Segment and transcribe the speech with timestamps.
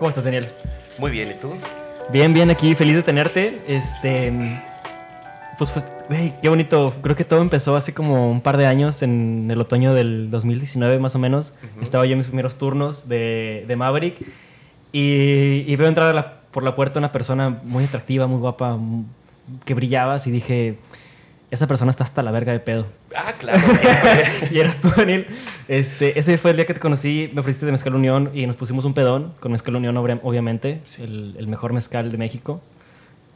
[0.00, 0.48] ¿Cómo estás, Daniel?
[0.96, 1.52] Muy bien, ¿y tú?
[2.10, 3.60] Bien, bien, aquí, feliz de tenerte.
[3.66, 4.32] Este.
[5.58, 6.94] Pues, pues, güey, qué bonito.
[7.02, 10.98] Creo que todo empezó hace como un par de años, en el otoño del 2019,
[11.00, 11.52] más o menos.
[11.82, 14.16] Estaba yo en mis primeros turnos de, de Maverick.
[14.90, 18.78] Y, y veo entrar a la- por la puerta una persona muy atractiva, muy guapa,
[19.66, 20.26] que brillabas.
[20.26, 20.78] Y dije,
[21.50, 22.86] esa persona está hasta la verga de pedo.
[23.16, 23.60] Ah, claro,
[24.50, 25.26] y eras tú, Daniel.
[25.68, 28.56] Este, ese fue el día que te conocí, me ofreciste de Mezcal Unión y nos
[28.56, 32.60] pusimos un pedón con Mezcal Unión, obviamente, el, el mejor mezcal de México.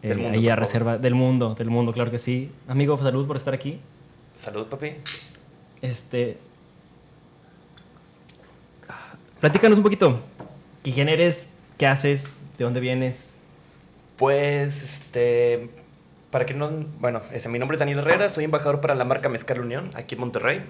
[0.03, 0.59] Del Eh, mundo, ahí a por favor.
[0.61, 2.51] reserva del mundo, del mundo, claro que sí.
[2.69, 3.81] Amigo, salud por estar aquí.
[4.35, 4.93] Salud, papi.
[5.81, 6.39] Este.
[9.41, 10.21] Platícanos un poquito.
[10.83, 11.49] ¿Quién eres?
[11.79, 12.35] ¿Qué haces?
[12.59, 13.37] ¿De dónde vienes?
[14.17, 15.71] Pues, este.
[16.35, 16.69] Para que no.
[16.99, 20.17] Bueno, ese, mi nombre es Daniel Herrera, soy embajador para la marca Mezcal Unión, aquí
[20.17, 20.65] en Monterrey.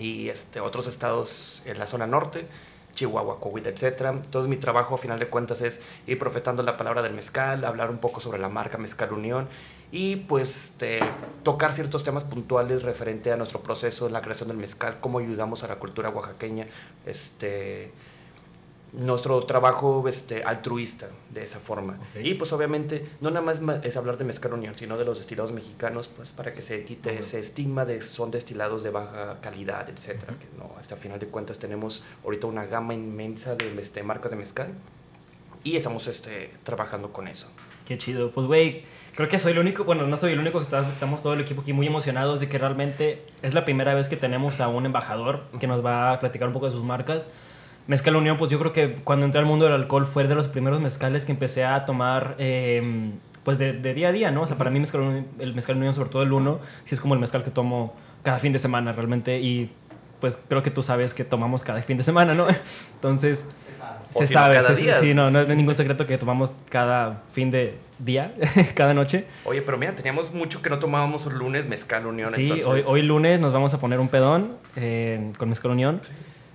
[0.00, 2.48] Y este, otros estados en la zona norte,
[2.94, 4.06] Chihuahua, Coahuila, etc.
[4.24, 7.90] Entonces, mi trabajo, a final de cuentas, es ir profetando la palabra del mezcal, hablar
[7.90, 9.46] un poco sobre la marca Mezcal Unión
[9.92, 10.98] y, pues, este,
[11.44, 15.68] tocar ciertos temas puntuales referente a nuestro proceso la creación del mezcal, cómo ayudamos a
[15.68, 16.66] la cultura oaxaqueña,
[17.06, 17.92] este
[18.92, 21.94] nuestro trabajo este, altruista de esa forma.
[21.94, 22.24] Ok.
[22.24, 25.52] Y pues obviamente no nada más es hablar de mezcal unión, sino de los destilados
[25.52, 27.18] mexicanos, pues para que se quite Ujú.
[27.20, 31.58] ese estigma de son destilados de baja calidad, etcétera, que no, hasta final de cuentas
[31.58, 34.74] tenemos ahorita una gama inmensa de este, marcas de mezcal
[35.64, 37.48] y estamos este, trabajando con eso.
[37.86, 38.30] Qué chido.
[38.30, 41.22] Pues, güey, creo que soy el único, bueno, no soy el único que está, estamos
[41.22, 44.60] todo el equipo aquí muy emocionados de que realmente es la primera vez que tenemos
[44.60, 47.30] a un embajador que nos va a platicar un poco de sus marcas.
[47.88, 50.46] Mezcal Unión, pues yo creo que cuando entré al mundo del alcohol fue de los
[50.46, 53.10] primeros mezcales que empecé a tomar, eh,
[53.44, 54.42] pues de, de día a día, ¿no?
[54.42, 57.14] O sea, para mí Mezcal el Mezcal Unión, sobre todo el uno, sí es como
[57.14, 59.70] el mezcal que tomo cada fin de semana realmente y
[60.20, 62.46] pues creo que tú sabes que tomamos cada fin de semana, ¿no?
[62.94, 63.46] Entonces...
[64.10, 64.98] Se si no, sabe, cada se- día.
[65.00, 68.34] sí, no, no es ningún secreto que tomamos cada fin de día,
[68.74, 69.26] cada noche.
[69.44, 72.30] Oye, pero mira, teníamos mucho que no tomábamos lunes mezcal unión.
[72.34, 76.00] Sí, entonces, hoy, hoy lunes nos vamos a poner un pedón eh, con Mezcal Unión.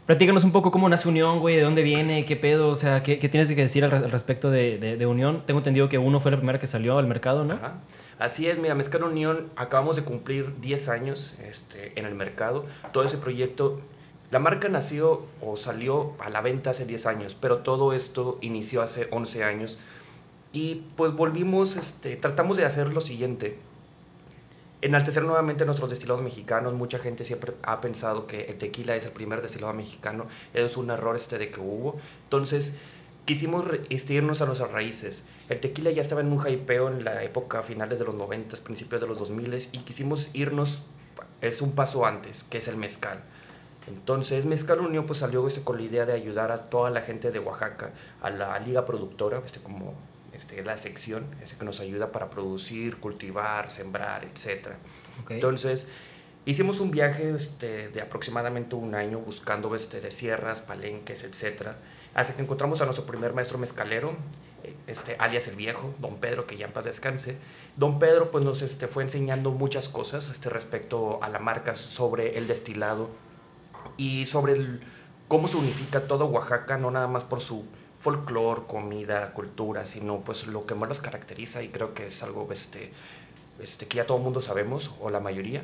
[0.06, 3.20] Platícanos un poco cómo nace Unión, güey, de dónde viene, qué pedo, o sea, qué,
[3.20, 5.44] qué tienes que decir al, al respecto de, de- de Unión.
[5.46, 7.54] Tengo entendido que uno fue la primera que salió al mercado, ¿no?
[7.54, 7.76] Ajá.
[8.20, 12.66] Así es, mira, Mezcal Unión, acabamos de cumplir 10 años este, en el mercado.
[12.92, 13.80] Todo ese proyecto,
[14.30, 18.82] la marca nació o salió a la venta hace 10 años, pero todo esto inició
[18.82, 19.78] hace 11 años.
[20.52, 23.58] Y pues volvimos, este, tratamos de hacer lo siguiente.
[24.84, 26.74] Enaltecer nuevamente nuestros destilados mexicanos.
[26.74, 30.28] Mucha gente siempre ha pensado que el tequila es el primer destilado mexicano.
[30.54, 31.96] Es un error este de que hubo.
[32.26, 32.74] Entonces,
[33.24, 33.66] quisimos
[34.10, 35.24] irnos a nuestras raíces.
[35.48, 39.00] El tequila ya estaba en un hypeo en la época finales de los 90, principios
[39.00, 40.82] de los 2000 y quisimos irnos,
[41.40, 43.24] es un paso antes, que es el mezcal.
[43.88, 47.32] Entonces, Mezcal Unión pues salió este, con la idea de ayudar a toda la gente
[47.32, 49.94] de Oaxaca, a la liga productora, este, como
[50.34, 54.70] este, la sección este, que nos ayuda para producir, cultivar, sembrar, etc.
[55.30, 55.88] Entonces,
[56.46, 61.70] hicimos un viaje este, de aproximadamente un año buscando este, de sierras, palenques, etc.
[62.14, 64.16] Hasta que encontramos a nuestro primer maestro mezcalero,
[64.88, 67.38] este, alias el viejo, don Pedro, que ya en paz descanse.
[67.76, 72.38] Don Pedro pues, nos este, fue enseñando muchas cosas este, respecto a la marca, sobre
[72.38, 73.10] el destilado
[73.98, 74.80] y sobre el,
[75.28, 77.66] cómo se unifica todo Oaxaca, no nada más por su
[78.04, 82.50] folclore, comida, cultura, sino pues lo que más los caracteriza y creo que es algo
[82.52, 82.92] este,
[83.60, 85.64] este, que ya todo el mundo sabemos, o la mayoría,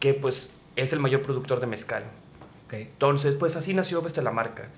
[0.00, 2.02] que pues es el mayor productor de mezcal.
[2.66, 2.74] Ok.
[2.74, 4.68] Entonces, pues así nació este, la marca.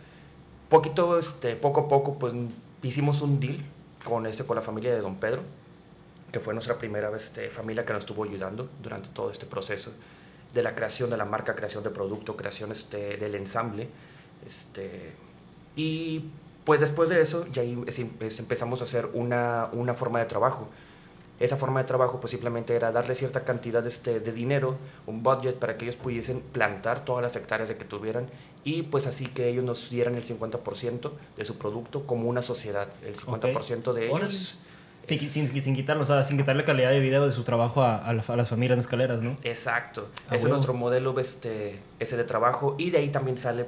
[0.69, 2.35] Poquito, este, poco a poco, pues
[2.83, 3.65] hicimos un deal
[4.05, 5.41] con, este, con la familia de Don Pedro,
[6.31, 9.95] que fue nuestra primera este, familia que nos estuvo ayudando durante todo este proceso
[10.53, 13.89] de la creación de la marca, creación de producto, creación este, del ensamble.
[14.45, 15.15] Este,
[15.75, 16.31] y
[16.71, 20.69] pues después de eso ya es- es- empezamos a hacer una, una forma de trabajo.
[21.41, 24.77] Esa forma de trabajo pues simplemente era darle cierta cantidad este, de dinero,
[25.09, 28.29] un budget para que ellos pudiesen plantar todas las hectáreas de que tuvieran
[28.63, 32.87] y pues así que ellos nos dieran el 50% de su producto como una sociedad.
[33.05, 34.27] El 50% de Órale.
[34.27, 34.59] ellos.
[35.03, 37.83] Sin, es- sin, sin quitarlo, o sea, sin quitarle calidad de vida de su trabajo
[37.83, 39.35] a, a la- a las familias mezcaleras, ¿no?
[39.43, 40.07] Exacto.
[40.29, 40.55] A Ese es huevo.
[40.55, 43.67] nuestro modelo este, ese de trabajo y de ahí también sale,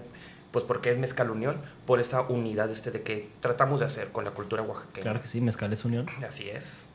[0.52, 1.56] pues porque es Mezcal Unión,
[1.86, 5.02] por esa unidad este de que tratamos de hacer con la cultura oaxaqueña.
[5.02, 6.06] Claro que sí, mezcal es unión.
[6.26, 6.86] Así es.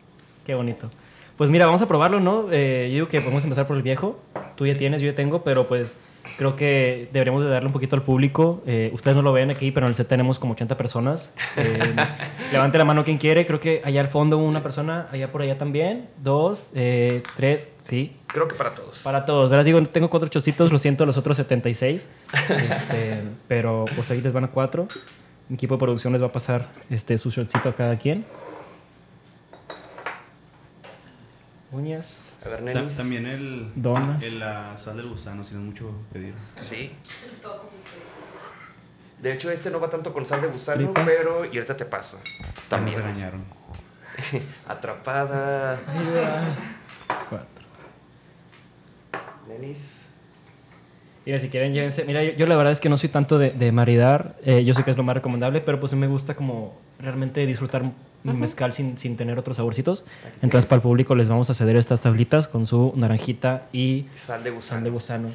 [0.45, 0.89] Qué bonito.
[1.37, 2.51] Pues mira, vamos a probarlo, ¿no?
[2.51, 4.19] Eh, yo digo que podemos empezar por el viejo.
[4.55, 5.97] Tú ya tienes, yo ya tengo, pero pues
[6.37, 8.61] creo que deberíamos de darle un poquito al público.
[8.65, 11.33] Eh, ustedes no lo ven aquí, pero en el set tenemos como 80 personas.
[11.55, 11.79] Eh,
[12.51, 13.45] levante la mano quien quiere.
[13.45, 16.09] Creo que allá al fondo una persona, allá por allá también.
[16.21, 18.16] Dos, eh, tres, sí.
[18.27, 18.99] Creo que para todos.
[19.03, 19.49] Para todos.
[19.49, 22.05] Verás, digo, tengo cuatro chocitos, lo siento, los otros 76.
[22.49, 24.87] Este, pero pues ahí les van a cuatro.
[25.49, 28.25] Mi equipo de producción les va a pasar este, su shotcito a cada quien.
[31.71, 32.21] Uñas.
[32.45, 32.87] A ver, Ta-.
[32.95, 34.23] También el, Donas.
[34.23, 36.33] el la sal del gusano, si no es mucho pedir.
[36.55, 36.91] Sí.
[39.21, 41.03] De hecho, este no va tanto con sal de gusano, Tripas.
[41.05, 41.43] pero...
[41.45, 42.19] Y ahorita te paso.
[42.69, 42.97] También.
[42.97, 43.43] regañaron.
[44.67, 45.79] Atrapada.
[47.27, 47.56] Cuatro.
[49.59, 50.05] Nenis.
[51.25, 52.05] Mira, si quieren, llévense.
[52.05, 54.35] Mira, yo, yo la verdad es que no soy tanto de, de maridar.
[54.45, 57.45] eh, yo sé que es lo más recomendable, pero pues sí me gusta como realmente
[57.45, 57.83] disfrutar
[58.23, 60.05] mi mezcal sin, sin tener otros saborcitos.
[60.41, 64.43] Entonces, para el público les vamos a ceder estas tablitas con su naranjita y Sal
[64.43, 65.29] de sal de gusano.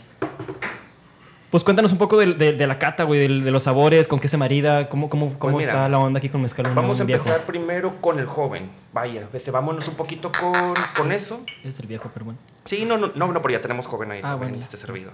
[1.52, 4.19] Pues cuéntanos un poco de, de- de la cata, güey, de, de los sabores, con
[4.19, 6.99] qué se marida, cómo, cómo, cómo Pues mira, está la onda aquí con mezcal Vamos
[6.99, 7.22] a viejo.
[7.22, 8.70] empezar primero con el joven.
[8.94, 11.44] Vaya, este, vámonos un poquito con, con eso.
[11.62, 12.40] Es el viejo, pero bueno.
[12.64, 14.60] Sí, no, no, no, no, pero ya tenemos joven ahí Ah, también bueno.
[14.64, 15.10] este servido.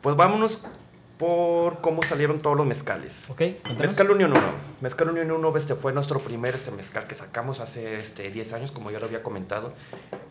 [0.00, 0.60] Pues vámonos
[1.18, 3.28] por cómo salieron todos los mezcales.
[3.28, 3.78] Ok, cuéntanos.
[3.78, 4.40] Mezcal Unión 1.
[4.80, 8.72] Mezcal Unión 1 este, fue nuestro primer este, mezcal que sacamos hace este, 10 años,
[8.72, 9.74] como ya lo había comentado.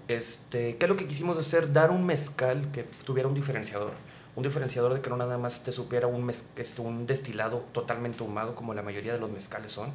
[0.08, 1.72] Este, ¿Qué es lo que quisimos hacer?
[1.72, 3.92] Dar un mezcal que tuviera un diferenciador.
[4.36, 8.22] Un diferenciador de que no nada más te supiera un, mez- este, un destilado totalmente
[8.24, 9.92] ahumado, como la mayoría de los mezcales son.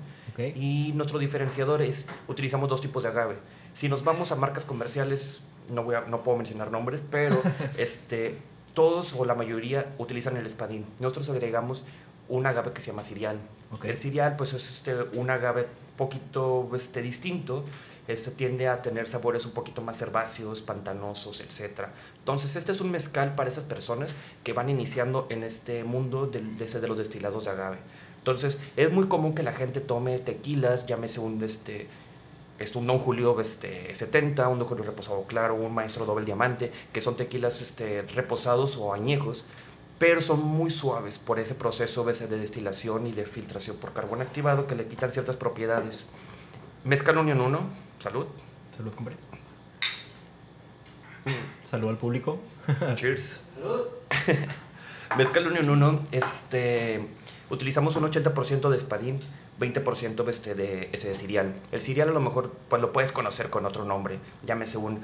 [0.57, 3.37] Y nuestro diferenciador es, utilizamos dos tipos de agave.
[3.75, 7.43] Si nos vamos a marcas comerciales, no, voy a- no puedo mencionar nombres, pero
[7.77, 8.39] este,
[8.73, 10.87] todos o la mayoría utilizan el espadín.
[11.01, 11.85] Nosotros agregamos
[12.29, 13.39] un agave que se llama cirial.
[13.73, 13.85] Ok.
[13.85, 15.67] El cirial pues es este, un agave
[15.99, 17.65] poquito este, distinto.
[18.13, 21.89] Este tiende a tener sabores un poquito más herbáceos, pantanosos, etc.
[22.19, 26.41] Entonces, este es un mezcal para esas personas que van iniciando en este mundo de,
[26.41, 27.79] de los destilados de agave.
[28.19, 31.89] Entonces, es muy común que la gente tome tequilas, llámese un, este,
[32.59, 36.71] este, un Don Julio este, 70, un Don Julio reposado claro, un Maestro Doble Diamante,
[36.93, 39.47] que son tequilas este, reposados o añejos,
[39.99, 44.67] pero son muy suaves por ese proceso de destilación y de filtración por carbón activado
[44.67, 46.07] que le quitan ciertas propiedades.
[46.85, 47.61] Mezcal Unión 1,
[47.99, 48.27] salud.
[48.77, 49.19] Salud, compadre.
[51.65, 52.41] Salud al público.
[52.95, 53.43] Cheers.
[55.17, 57.09] Mezcal Unión 1, este,
[57.51, 59.21] utilizamos un 80% de espadín,
[59.59, 61.55] 20% este, de ese de cereal.
[61.73, 65.01] El cereal a lo mejor pues, lo puedes conocer con otro nombre, llámese un,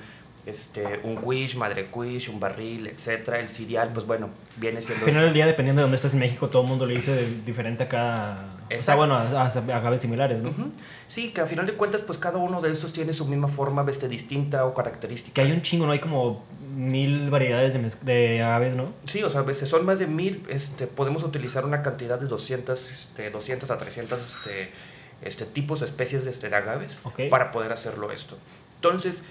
[0.47, 3.35] este, un quiche, madre quiche, un barril, etc.
[3.41, 5.05] El cereal, pues bueno, viene siendo...
[5.05, 7.43] Al final del día, dependiendo de dónde estás en México, todo el mundo le dice
[7.45, 8.56] diferente a cada.
[8.69, 8.99] Sea, Exacto.
[8.99, 10.53] bueno, a, similares, ¿no?
[11.07, 13.85] Sí, que a final de cuentas, pues cada uno de estos tiene su misma forma
[13.89, 15.35] este, distinta o característica.
[15.35, 15.93] Que hay un chingo, ¿no?
[15.93, 18.93] Hay como mil variedades de, de agaves, ¿no?
[19.07, 22.27] Sí, o sea, a veces son más de mil, este, podemos utilizar una cantidad de
[22.27, 24.71] 200, este, 200 a 300 este,
[25.23, 28.37] este, tipos, especies de, este, de agaves para poder hacerlo esto.
[28.75, 29.23] Entonces,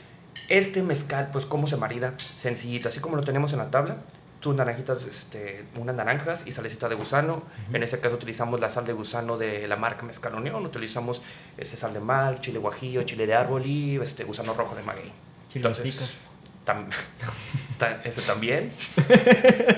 [0.50, 2.14] este mezcal, pues, ¿cómo se marida?
[2.18, 3.98] Sencillito, así como lo tenemos en la tabla,
[4.46, 7.42] tus naranjitas, este, unas naranjas y salecita de gusano.
[7.74, 11.24] En ese caso utilizamos la sal de gusano de la marca Mezcal Unión, utilizamos
[11.58, 15.12] ese sal de mar, chile guajillo, chile de árbol y este gusano rojo de maguey.
[15.52, 16.20] Chile picas.
[16.64, 16.86] tam-
[17.80, 18.72] ta- ese también.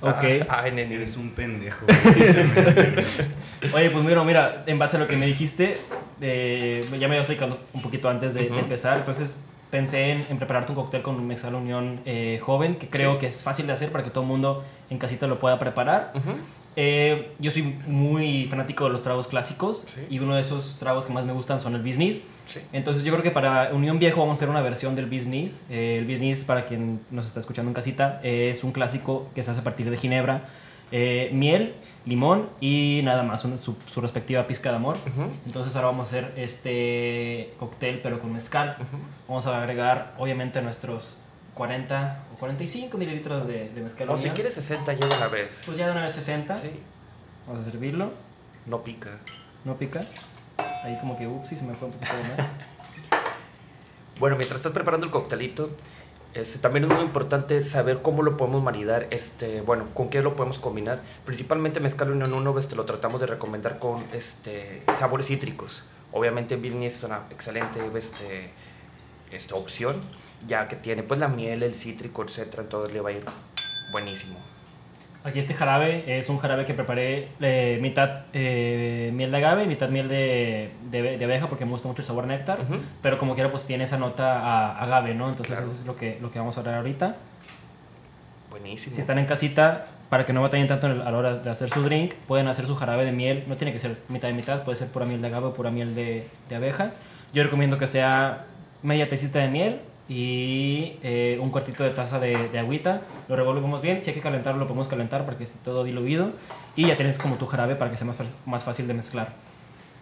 [0.00, 0.24] Ok.
[0.48, 0.96] Ah, ay, nene.
[0.96, 1.86] Eres un pendejo.
[3.74, 5.78] Oye, pues mira, mira, en base a lo que me dijiste,
[6.20, 10.38] eh, ya me iba explicando un poquito antes de, de empezar, entonces pensé en, en
[10.38, 13.18] prepararte un cóctel con un Mexal Unión eh, joven, que creo Sí.
[13.20, 16.12] que es fácil de hacer para que todo el mundo en casita lo pueda preparar.
[16.14, 16.30] Ujú.
[16.78, 20.00] Eh, yo soy muy fanático de los tragos clásicos Sí.
[20.10, 22.24] y uno de esos tragos que más me gustan son el business.
[22.44, 22.60] Sí.
[22.72, 25.62] Entonces yo creo que para Unión Viejo vamos a hacer una versión del business.
[25.70, 29.50] Eh, el business, para quien nos está escuchando en casita, es un clásico que se
[29.50, 30.44] hace a partir de ginebra,
[30.92, 31.74] eh, miel,
[32.04, 34.96] limón y nada más, una- su, su respectiva pizca de amor.
[35.06, 35.28] Ujú.
[35.46, 38.76] Entonces ahora vamos a hacer este cóctel pero con mezcal.
[38.80, 38.96] Ujú.
[39.28, 41.16] Vamos a agregar obviamente nuestros
[41.54, 44.08] 40 o 45 mililitros de, de mezcal.
[44.10, 44.34] O si Unión.
[44.34, 45.62] quieres 60 ya de una vez.
[45.66, 46.54] Pues ya de una vez 60.
[46.56, 46.70] Sí,
[47.46, 48.12] Vamos a servirlo.
[48.66, 49.18] no pica.
[49.64, 50.02] No pica.
[50.84, 52.50] Ahí como que, ups, se me fue un poquito de más.
[54.18, 55.70] Bueno, mientras estás preparando el coctelito,
[56.36, 60.36] este, también es muy importante saber cómo lo podemos maridar, este, bueno, con qué lo
[60.36, 61.02] podemos combinar.
[61.24, 65.84] Principalmente Mezcal Unión 1 este, lo tratamos de recomendar con este, sabores cítricos.
[66.12, 68.50] Obviamente Business es una excelente este,
[69.30, 70.00] esta opción,
[70.46, 73.24] ya que tiene pues la miel, el cítrico, etcétera, entonces le va a ir
[73.90, 74.38] buenísimo.
[75.26, 79.66] Aquí este jarabe es un jarabe que preparé eh, mitad eh, miel de agave y
[79.66, 82.60] mitad miel de, de, de abeja porque me gusta mucho el sabor néctar.
[82.60, 82.76] Ujú.
[83.02, 85.28] Pero como quiera, pues tiene esa nota a agave, ¿no?
[85.28, 85.66] Entonces Claro.
[85.70, 87.16] eso es lo que, lo que vamos a hablar ahorita.
[88.50, 88.94] Buenísimo.
[88.94, 91.82] Si están en casita, para que no batallen tanto a la hora de hacer su
[91.82, 93.44] drink, pueden hacer su jarabe de miel.
[93.48, 95.70] No tiene que ser mitad y mitad, puede ser pura miel de agave o pura
[95.70, 96.92] miel de, de abeja.
[97.34, 98.44] Yo recomiendo que sea
[98.82, 103.02] media tacita de miel, y eh, un cuartito de taza de, de agüita.
[103.28, 104.02] Lo revolvemos bien.
[104.02, 106.30] Si hay que calentarlo, lo podemos calentar para que esté todo diluido.
[106.76, 109.32] Y ya tienes como tu jarabe para que sea más, más fácil de mezclar.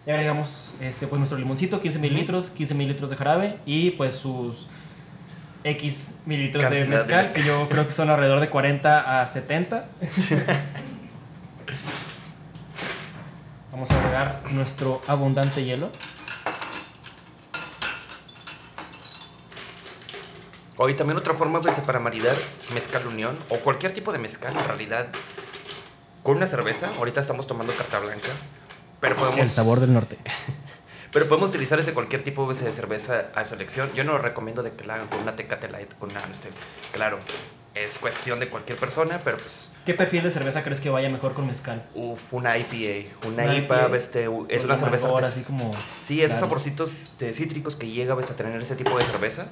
[0.05, 4.67] Y agregamos este, pues, nuestro limoncito, 15 mililitros, 15 mililitros de jarabe y pues sus
[5.63, 7.33] X mililitros de Cantidad de mezcal, mezcal.
[7.33, 9.85] que yo creo que son alrededor de 40 a 70.
[13.71, 15.89] Vamos a agregar nuestro abundante hielo.
[20.77, 22.35] Hoy también otra forma pues, para maridar
[22.73, 25.07] mezcal unión o cualquier tipo de mezcal en realidad
[26.23, 26.91] con una cerveza.
[26.97, 28.29] Ahorita estamos tomando carta blanca,
[28.99, 30.17] pero podemos El sabor del norte.
[31.13, 33.89] pero podemos utilizar ese cualquier tipo de cerveza a su elección.
[33.93, 36.51] Yo no lo recomiendo de que la hagan con una Tecate Light, con una Amstel.
[36.91, 37.19] Claro,
[37.73, 41.33] es cuestión de cualquier persona, pero pues ¿Qué perfil de cerveza crees que vaya mejor
[41.33, 41.85] con mezcal?
[41.93, 45.71] Uf, una IPA, una, Una IPA, IPA, este, es una cerveza amargor, artes- así como...
[45.73, 46.47] Sí, esos claro.
[46.47, 49.47] saborcitos este, cítricos que llega ves, a tener ese tipo de cerveza.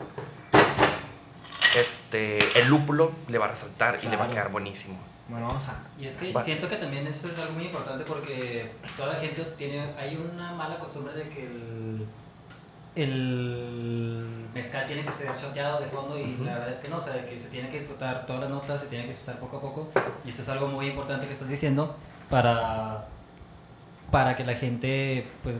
[1.75, 4.97] Este, el lúpulo le va a resaltar y le va a quedar buenísimo.
[5.29, 5.81] Bueno, vamos a...
[5.99, 6.43] Y es que Va.
[6.43, 10.51] siento que también eso es algo muy importante porque toda la gente tiene, hay una
[10.53, 12.05] mala costumbre de que el,
[12.95, 17.01] el mezcal tiene que ser choteado de fondo y la verdad es que no, o
[17.01, 19.57] sea, de que se tiene que disfrutar todas las notas, se tiene que disfrutar poco
[19.57, 19.91] a poco
[20.25, 21.95] y esto es algo muy importante que estás diciendo
[22.29, 23.07] para,
[24.11, 25.55] para que la gente pues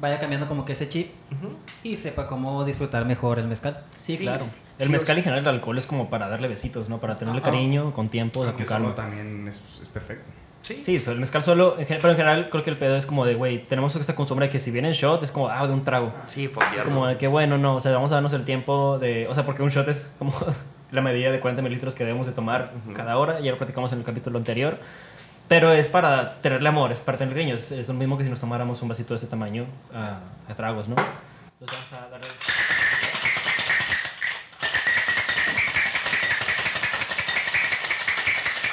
[0.00, 1.10] vaya cambiando como que ese chip
[1.82, 3.82] y sepa cómo disfrutar mejor el mezcal.
[4.00, 4.44] Sí, Sí, claro.
[4.78, 6.98] El sí, mezcal en general, el alcohol es como para darle besitos, ¿no?
[6.98, 8.88] Para tenerle cariño, con tiempo, Aunque con calma.
[8.88, 10.24] solo también es, es perfecto.
[10.60, 13.36] Sí, Sí, el mezcal solo, pero en general creo que el pedo es como de,
[13.36, 15.84] güey, tenemos esta costumbre de que si viene en shot es como, ah, de un
[15.84, 16.12] trago.
[16.26, 16.84] sí, Es fondearlo.
[16.92, 19.46] como de que, bueno, no, o sea, vamos a darnos el tiempo de, o sea,
[19.46, 20.32] porque un shot es como
[20.90, 24.00] la medida de 40 mililitros que debemos de tomar cada hora, ya lo platicamos en
[24.00, 24.78] el capítulo anterior,
[25.48, 28.30] pero es para tenerle amor, es para tener cariño, es, es lo mismo que si
[28.30, 30.20] nos tomáramos un vasito de este tamaño a,
[30.54, 30.96] tragos, ¿no?
[31.60, 32.26] Entonces vamos a darle...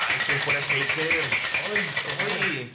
[0.10, 1.08] Ay, fuera shaker.
[1.70, 2.74] Ay.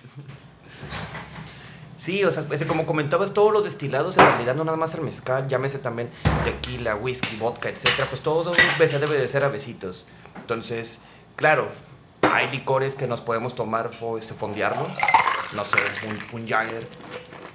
[1.99, 5.01] Sí, o sea, ese, como comentabas, todos los destilados, en realidad no nada más el
[5.01, 6.09] mezcal, llámese también
[6.45, 10.07] tequila, whisky, vodka, etcétera, pues todo se debe de ser a besitos.
[10.37, 11.03] Entonces,
[11.35, 11.69] claro,
[12.33, 14.87] hay licores que nos podemos tomar, este, fondearlo,
[15.55, 15.79] no sé,
[16.33, 16.87] un, un Jagger,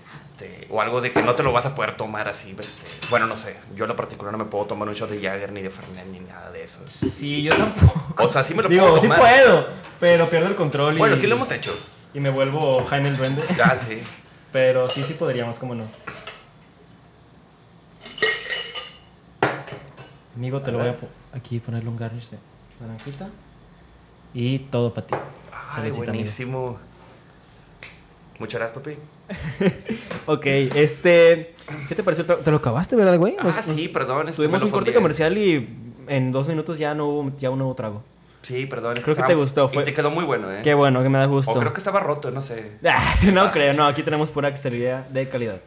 [0.06, 3.26] este, o algo de que no te lo vas a poder tomar así, este, bueno,
[3.28, 5.62] no sé, yo en lo particular no me puedo tomar un shot de Jagger, ni
[5.62, 6.80] de Fernet, ni nada de eso.
[6.88, 8.24] Sí, yo tampoco.
[8.24, 9.20] O sea, sí me lo Digo, puedo sí tomar.
[9.20, 9.68] puedo,
[10.00, 11.72] pero pierdo el control y, Bueno, sí lo hemos hecho.
[12.14, 13.44] y me vuelvo Jaime el Duende.
[13.58, 14.02] Ya, sí.
[14.52, 15.86] Pero sí, sí podríamos, cómo no.
[20.36, 22.38] Amigo, te lo voy a po- aquí ponerle un garnish de
[22.82, 23.30] naranjita.
[24.34, 25.16] Y todo para ti.
[25.70, 25.98] Ay, amigo.
[25.98, 26.78] buenísimo.
[28.40, 28.98] Muchas gracias, papi.
[30.26, 31.54] Ok, este.
[31.88, 32.26] ¿Qué te pareció?
[32.26, 33.36] ¿Te lo acabaste, verdad, güey?
[33.40, 34.32] Ah, sí, perdón.
[34.36, 35.70] Tuvimos un corte comercial y
[36.08, 38.04] en dos minutos ya no hubo, ya no hubo trago.
[38.42, 38.96] Sí, perdón.
[39.02, 40.60] Creo que te gustó, Y fue- te quedó muy bueno, ¿eh?
[40.64, 41.52] Qué bueno, que me da gusto.
[41.52, 42.72] O creo que estaba roto, no sé.
[42.88, 45.62] Ah, no creo, no, aquí tenemos pura quesería de calidad.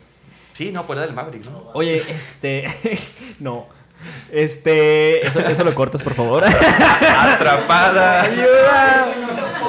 [0.52, 1.70] Sí, no, pues era del Maverick, ¿no?
[1.74, 2.64] Oye, este.
[3.40, 3.66] no.
[4.30, 5.26] Este.
[5.26, 6.44] Eso, eso lo cortas, por favor.
[6.44, 8.22] ¡Atrapada!
[8.22, 9.06] ¡Ayuda!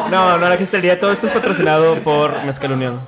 [0.10, 3.02] No, no, la quesería, todo esto es patrocinado por Mezcal Unión.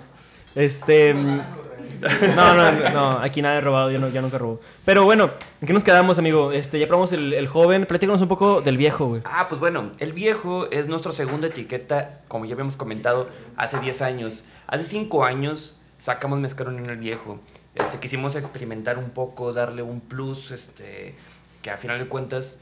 [0.55, 1.13] Este.
[1.13, 4.61] No, no, no, aquí nada he robado, yo, no, yo nunca robo.
[4.85, 5.29] Pero bueno,
[5.61, 6.51] ¿en qué nos quedamos, amigo?
[6.51, 7.85] Este, ya probamos el, el joven.
[7.85, 9.21] Platícanos un poco del viejo, güey.
[9.25, 14.01] Ah, pues bueno, el viejo es nuestra segunda etiqueta, como ya habíamos comentado, hace 10
[14.01, 14.45] años.
[14.67, 17.39] Hace 5 años sacamos Mezcal en el viejo.
[17.79, 21.15] Este, quisimos experimentar un poco, darle un plus, este,
[21.61, 22.61] que a final de cuentas,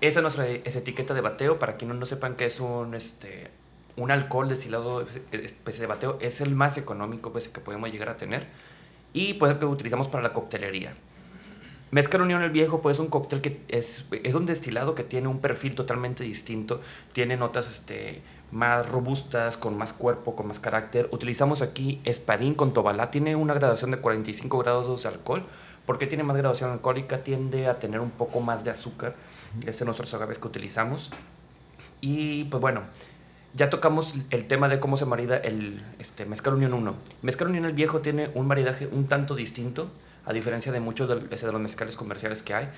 [0.00, 1.58] esa es nuestra esa etiqueta de bateo.
[1.58, 3.50] Para quienes no sepan que es un, este,
[3.96, 8.16] un alcohol destilado especie de bateo, es el más económico pues, que podemos llegar a
[8.16, 8.46] tener.
[9.12, 10.94] Y pues que utilizamos para la coctelería.
[11.90, 15.28] Mezcal Unión el Viejo, pues es un cóctel que es, es un destilado que tiene
[15.28, 16.80] un perfil totalmente distinto.
[17.12, 21.08] Tiene notas este, más robustas, con más cuerpo, con más carácter.
[21.12, 23.10] Utilizamos aquí espadín con tobalá.
[23.10, 25.44] Tiene una gradación de 45 grados de alcohol.
[25.84, 27.22] ¿Por qué tiene más gradación alcohólica?
[27.22, 29.14] Tiende a tener un poco más de azúcar.
[29.60, 31.12] Este es nuestros agaves que utilizamos.
[32.00, 32.82] Y pues bueno,
[33.54, 36.94] ya tocamos el tema de cómo se marida el este, Mezcal Unión 1.
[37.22, 39.90] Mezcal Unión el Viejo tiene un maridaje un tanto distinto,
[40.26, 42.68] a diferencia de muchos de, ese de los mezcales comerciales que hay.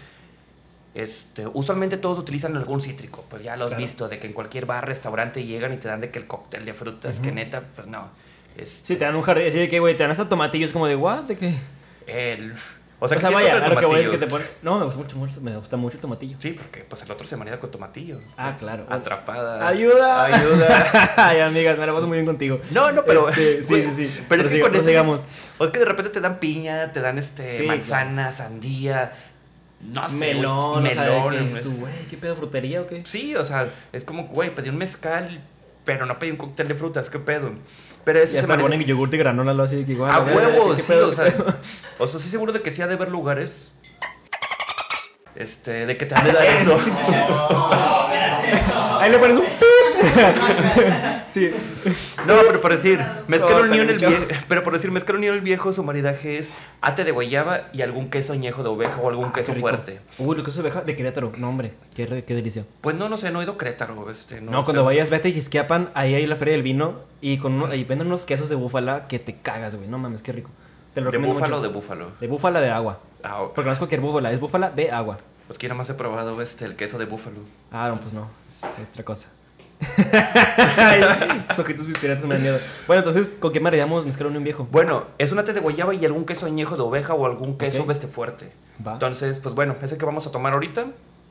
[0.94, 3.82] Este, usualmente todos utilizan algún cítrico, pues ya lo has Claro.
[3.82, 6.64] visto, de que en cualquier bar, restaurante llegan y te dan de que el cóctel
[6.64, 8.08] de frutas, que neta, pues no.
[8.56, 10.72] Es Sí, te dan un jardín, así de que, güey, te dan hasta tomatillo, es
[10.72, 11.24] como de, ¿what?
[11.24, 11.54] ¿De qué?
[12.06, 12.54] el...
[13.00, 14.44] O O sea, sea, que vaya, lo que voy es que te ponen...
[14.60, 16.34] No, me gusta mucho, me gusta mucho el tomatillo.
[16.40, 18.18] Sí, porque pues el otro se marida con tomatillo.
[18.36, 18.86] Ah, claro.
[18.90, 19.68] Atrapada.
[19.68, 20.24] ¡Ayuda!
[20.24, 21.12] Ayuda.
[21.16, 22.60] Ay, amigas, me la paso muy bien contigo.
[22.72, 23.28] No, no, pero.
[23.28, 24.24] Este, sí, sí, sí.
[24.28, 24.98] Pero es que con ese-.
[24.98, 29.12] O es que de repente te dan piña, te dan este Sí, manzana, sandía.
[29.80, 32.86] No sé, güey, melón, o sea, melón, es- dices tú, güey, ¿qué pedo, frutería o
[32.86, 33.02] qué?
[33.06, 35.40] Sí, o sea, es como, güey, pedí un mezcal,
[35.84, 37.52] pero no pedí un cóctel de frutas, ¿qué pedo?
[38.04, 40.10] Pero ese se yogur de granola, lo así de que igual.
[40.10, 41.34] A huevo, ¿qué- qué sí, pedo, o qué sea,
[41.98, 43.72] o sea, sí seguro de que sí ha de haber lugares,
[45.36, 46.78] este, de que te han de dar eso.
[49.00, 49.44] Ahí le pones un...
[51.30, 51.50] sí.
[52.26, 55.72] No, pero por decir, mezcal unión el viejo, pero por decir, mezcal unión el viejo,
[55.72, 59.52] su maridaje es ate de guayaba y algún queso añejo de oveja o algún queso
[59.52, 59.68] Ah, rico.
[59.68, 60.00] fuerte.
[60.18, 61.32] Uy, lo que es oveja de Querétaro.
[61.36, 62.64] No, hombre, qué, re- qué delicia.
[62.80, 64.64] Pues no, no sé, no he ido a Querétaro, este, no, No, sé.
[64.66, 67.84] cuando vayas, vete a Ixquiapan, ahí hay la feria del vino y con uno, ahí
[67.84, 69.88] venden unos quesos de búfala que te cagas, güey.
[69.88, 70.50] No mames, qué rico.
[70.94, 71.68] Te lo ¿De recomiendo búfalo o mucho.
[71.68, 72.10] de búfalo?
[72.20, 73.00] De búfala de agua.
[73.22, 75.18] Ah, Porque no es cualquier búfala, es búfala de agua.
[75.46, 77.38] pues que nada más he probado este, el queso de búfalo.
[77.72, 78.28] Ah, no, pues no.
[78.46, 79.28] Es otra cosa.
[80.76, 81.00] Ay,
[81.48, 82.58] Esos ojitos piratas me dan miedo.
[82.86, 84.66] Bueno, entonces, ¿con qué maridamos mezcal unión viejo?
[84.70, 87.82] Bueno, es un ate de guayaba y algún queso añejo de oveja o algún queso
[87.82, 87.90] Ok.
[87.90, 88.50] este fuerte.
[88.86, 88.92] Va.
[88.92, 90.86] Entonces, pues bueno, ese que vamos a tomar ahorita.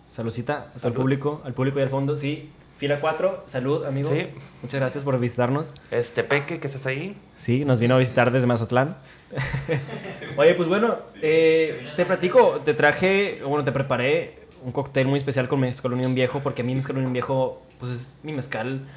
[0.10, 0.96] Saludcita Salud.
[0.96, 2.16] público, al público y al fondo.
[2.16, 4.10] Sí, fila 4, salud, amigo.
[4.10, 4.28] Sí.
[4.62, 5.74] Muchas gracias por visitarnos.
[5.92, 7.18] Este Peque, que estás ahí.
[7.38, 8.96] Sí, nos vino a visitar desde Mazatlán.
[10.38, 15.48] Oye, pues bueno, eh, te platico, te traje, bueno, te preparé un cóctel muy especial
[15.48, 18.88] con mezcal unión viejo, porque a mí mezcal unión viejo, pues es mi mezcal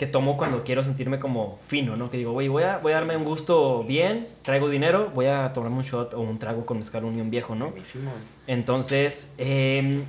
[0.00, 2.10] que tomo cuando quiero sentirme como fino, ¿no?
[2.10, 5.52] Que digo, güey, voy a, voy a darme un gusto bien, traigo dinero, voy a
[5.52, 7.68] tomarme un shot o un trago con mezcal unión viejo, ¿no?
[7.68, 8.10] Buenísimo.
[8.46, 10.02] Entonces, eh,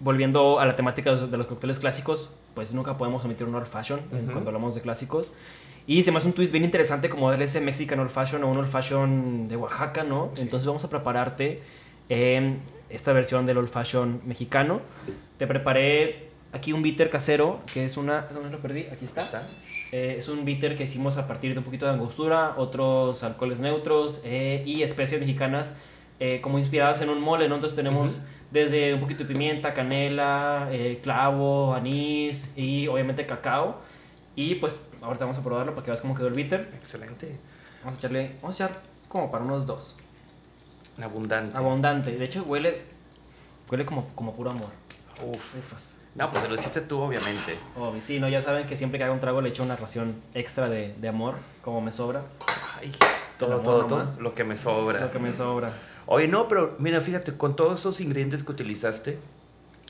[0.00, 3.54] volviendo a la temática de los, de los cócteles clásicos, pues nunca podemos omitir un
[3.54, 5.34] old fashion eh, cuando hablamos de clásicos.
[5.86, 8.50] Y se me hace un twist bien interesante como darle ese Mexican old fashion o
[8.50, 10.30] un old fashion de Oaxaca, ¿no?
[10.32, 10.42] Sí.
[10.42, 11.60] Entonces vamos a prepararte
[12.08, 12.56] eh,
[12.88, 14.80] esta versión del old fashion mexicano.
[15.36, 18.22] Te preparé aquí un bitter casero, que es una...
[18.32, 18.86] ¿Dónde lo perdí?
[18.90, 19.22] Aquí está.
[19.22, 19.46] ¿Está?
[19.92, 23.60] Eh, es un bitter que hicimos a partir de un poquito de angostura, otros alcoholes
[23.60, 25.74] neutros eh, y especias mexicanas
[26.20, 27.56] eh, como inspiradas en un mole, ¿no?
[27.56, 28.26] Entonces tenemos Ujú.
[28.50, 33.78] desde un poquito de pimienta, canela, eh, clavo, anís y obviamente cacao.
[34.36, 36.72] Y pues ahorita vamos a probarlo para que veas cómo quedó el bitter.
[36.76, 37.36] Excelente.
[37.80, 39.96] Vamos a echarle, vamos a echar como para unos dos.
[41.02, 41.58] Abundante.
[41.58, 42.16] Abundante.
[42.16, 42.82] De hecho huele,
[43.70, 44.70] huele como, como puro amor.
[45.24, 45.56] Uf.
[45.56, 46.00] Ufas.
[46.14, 47.58] No, pues lo hiciste tú, obviamente.
[47.76, 50.14] Obvio, sí, no, ya saben que siempre que haga un trago le echo una ración
[50.32, 52.22] extra de, de amor, como me sobra.
[52.80, 52.92] Ay,
[53.36, 54.06] todo, todo, todo.
[54.20, 55.00] Lo que me sobra.
[55.00, 55.72] Lo que me sobra.
[56.06, 59.18] Oye, no, pero mira, fíjate, con todos esos ingredientes que utilizaste,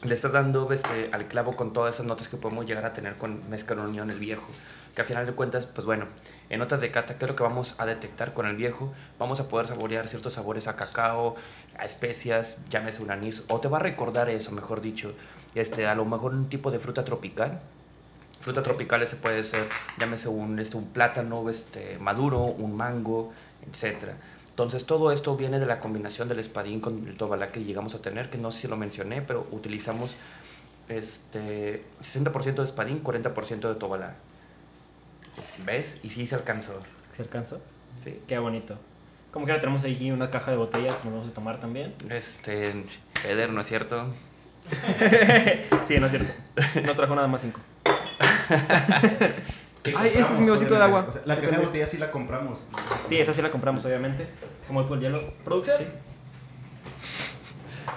[0.03, 3.17] le estás dando este, al clavo con todas esas notas que podemos llegar a tener
[3.17, 4.47] con Mezcal Unión el viejo.
[4.95, 6.07] Que al final de cuentas, pues bueno,
[6.51, 8.93] en notas de cata, ¿qué es lo que vamos a detectar con el viejo?
[9.19, 11.35] Vamos a poder saborear ciertos sabores a cacao,
[11.77, 15.13] a especias, llámese un anís, o te va a recordar eso, mejor dicho,
[15.55, 17.61] este, a lo mejor un tipo de fruta tropical.
[18.41, 19.67] Fruta tropical ese puede ser,
[19.99, 23.33] llámese un, este, un plátano este, maduro, un mango,
[23.71, 24.17] etcétera.
[24.51, 28.03] Entonces todo esto viene de la combinación del espadín con el tobalá que llegamos a
[28.03, 30.17] tener, que no sé si lo mencioné, pero utilizamos
[30.89, 34.15] este 60% de espadín, 40% de tobalá.
[35.65, 36.01] ¿Ves?
[36.03, 36.81] Y sí se alcanzó.
[37.17, 37.61] ¿Se alcanzó?
[37.97, 38.21] Sí.
[38.29, 38.79] Qué bonito.
[39.33, 41.95] Como que ahora tenemos ahí una caja de botellas que nos vamos a tomar también.
[42.09, 42.73] Este,
[43.29, 44.07] Eder, ¿no es cierto?
[45.87, 46.33] Sí, no es cierto.
[46.85, 47.61] No trajo nada más cinco.
[49.97, 51.07] Ay, este es mi vasito de agua.
[51.09, 52.67] O sea, la caja de botella sí la compramos.
[53.07, 54.27] Sí, esa sí la compramos, obviamente.
[54.67, 55.35] Como el hielo.
[55.45, 55.77] ¿Producción?
[55.77, 55.87] Sí.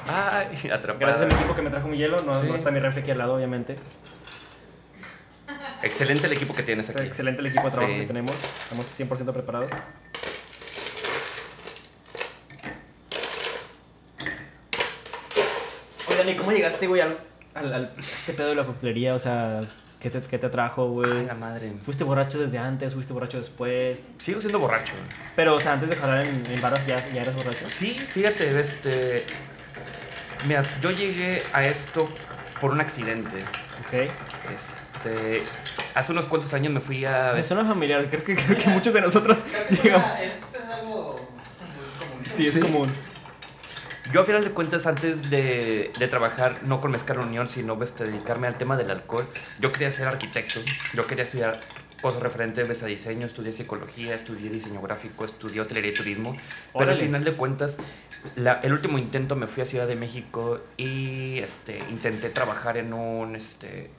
[0.10, 1.00] Ay, atrapada.
[1.00, 2.22] Gracias a mi equipo que me trajo mi hielo.
[2.24, 2.48] No, Sí.
[2.48, 3.76] no está mi refri aquí al lado, obviamente.
[5.82, 7.06] Excelente el equipo que tienes Es aquí.
[7.08, 8.00] excelente el equipo de trabajo Sí.
[8.02, 8.36] que tenemos.
[8.64, 9.72] Estamos 100% preparados.
[16.28, 17.18] Oye, ¿cómo llegaste, güey, al,
[17.54, 19.16] al, al- a este pedo de la coctelería?
[19.16, 19.60] O sea,
[20.02, 21.26] ¿qué te, qué te atrajo, Ay, güey?
[21.26, 21.72] la madre.
[21.86, 22.94] ¿Fuiste borracho desde antes?
[22.94, 24.12] ¿Fuiste borracho después?
[24.18, 24.94] Sigo siendo borracho.
[25.36, 27.68] Pero, o sea, antes de jalar en, en baras ya, ya eras borracho.
[27.68, 29.24] Sí, fíjate, este.
[30.48, 32.10] Mira, yo llegué a esto
[32.62, 33.38] por un accidente.
[33.88, 34.10] Ok.
[34.54, 35.42] Este.
[35.96, 37.32] Hace unos cuantos años me fui a.
[37.34, 38.08] Me suena familiar.
[38.10, 39.46] Creo que, creo que muchos de nosotros
[39.84, 40.06] llegamos.
[40.22, 42.26] Es, es algo muy común.
[42.26, 42.60] Sí, es Sí.
[42.60, 42.92] común.
[44.14, 48.06] Yo, a final de cuentas, antes de, de trabajar, no con Mezcal Unión, sino este,
[48.06, 49.28] dedicarme al tema del alcohol,
[49.60, 50.60] yo quería ser arquitecto.
[50.94, 51.60] Yo quería estudiar
[52.02, 56.38] cosas referentes a diseño, estudié psicología, estudié diseño gráfico, estudié hotelería y turismo.
[56.74, 57.04] Pero al Órale.
[57.06, 57.78] final de cuentas,
[58.36, 62.94] la- el último intento me fui a Ciudad de México y este, intenté trabajar en
[62.94, 63.36] un...
[63.36, 63.90] Este,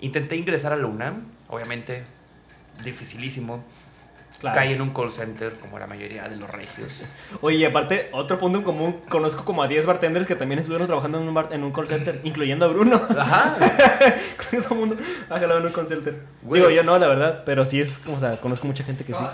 [0.00, 2.02] intenté ingresar a la UNAM, obviamente,
[2.84, 3.64] dificilísimo.
[4.40, 4.56] Claro.
[4.56, 7.04] Caí en un call center, como la mayoría de los regios.
[7.40, 11.20] Oye, aparte, otro punto en común, conozco como a 10 bartenders que también estuvieron trabajando
[11.20, 13.02] en un, bar- en un call center, incluyendo a Bruno.
[13.18, 13.56] Ajá.
[14.36, 14.96] Creo que todo el mundo
[15.28, 16.22] ha jalado en un call center.
[16.42, 16.60] Güey.
[16.60, 19.24] Digo, yo no, la verdad, pero sí es, o sea, conozco mucha gente que sí.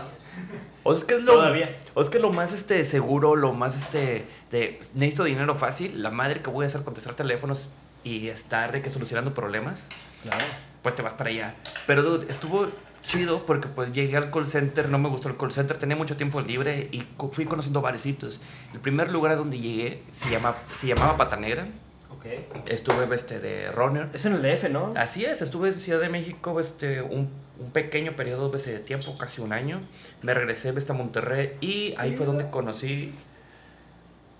[0.85, 1.79] O es que es lo, Todavía.
[1.95, 6.11] o es que lo más este, seguro, lo más este, de necesito dinero fácil, la
[6.11, 7.73] madre que voy a hacer contestar teléfonos
[8.05, 9.89] y estar de que solucionando problemas,
[10.23, 10.45] Claro.
[10.83, 11.55] pues te vas para allá.
[11.87, 12.69] Pero dude, estuvo
[13.07, 16.17] chido porque pues llegué al call center, no me gustó el call center, tenía mucho
[16.17, 18.41] tiempo libre y co- fui conociendo barecitos.
[18.73, 21.67] El primer lugar donde llegué se, llama, se llamaba Pata Negra.
[22.11, 22.25] Ok.
[22.69, 24.09] Estuve este, de runner.
[24.15, 24.91] Es en el DF, ¿no?
[24.97, 29.17] Así es, estuve en Ciudad de México este, un, un pequeño periodo este, de tiempo,
[29.19, 29.81] casi un año.
[30.23, 33.13] Me regresé a Monterrey y ahí fue donde conocí.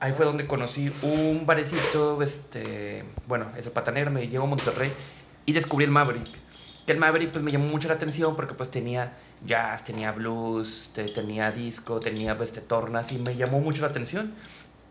[0.01, 4.91] Ahí fue donde conocí un barecito, este, bueno, ese pata negra, me llevó a Monterrey
[5.47, 6.27] y descubrí el Maverick.
[6.87, 9.13] Que el Maverick pues me llamó mucho la atención porque pues tenía
[9.47, 14.35] jazz, tenía blues, te- tenía disco, tenía este, tornas y me llamó mucho la atención.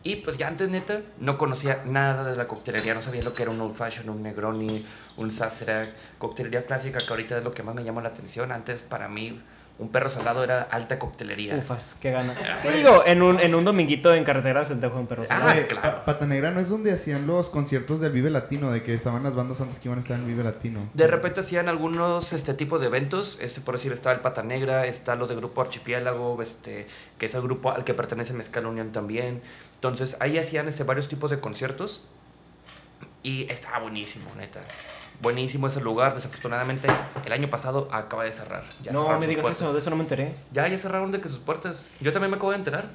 [0.06, 3.43] Y pues ya antes, neta, no conocía nada de la coctelería, no sabía lo que
[3.43, 4.86] era un Old Fashion, un Negroni,
[5.17, 8.52] un Sazerac, coctelería clásica, que ahorita es lo que más me llama la atención.
[8.52, 9.41] Antes, para mí,
[9.80, 11.56] un perro salado era alta coctelería.
[11.58, 12.36] Ufas, qué gana.
[12.62, 15.23] Te digo, en un, en un dominguito en carretera se antoja un perro.
[15.30, 15.82] Ah, Oye, claro.
[15.82, 19.23] Pa- Pata Negra no es donde hacían los conciertos del Vive Latino, de que estaban
[19.23, 20.89] las bandas antes que iban a estar en Vive Latino.
[20.93, 24.86] De repente hacían algunos este, tipos de eventos, este, por decir, estaba el Pata Negra,
[24.86, 26.86] está los de Grupo Archipiélago, este,
[27.17, 29.41] que es el grupo al que pertenece Mezcal Unión también.
[29.73, 32.04] Entonces, ahí hacían este, varios tipos de conciertos
[33.23, 34.60] y estaba buenísimo, neta.
[35.23, 36.88] Buenísimo ese lugar, desafortunadamente
[37.25, 38.63] el año pasado acaba de cerrar.
[38.83, 39.62] Ya no me digas puertas.
[39.62, 40.36] eso, de eso no me enteré.
[40.51, 41.89] Ya, ya cerraron de que sus puertas.
[42.01, 42.86] Yo también me acabo de enterar.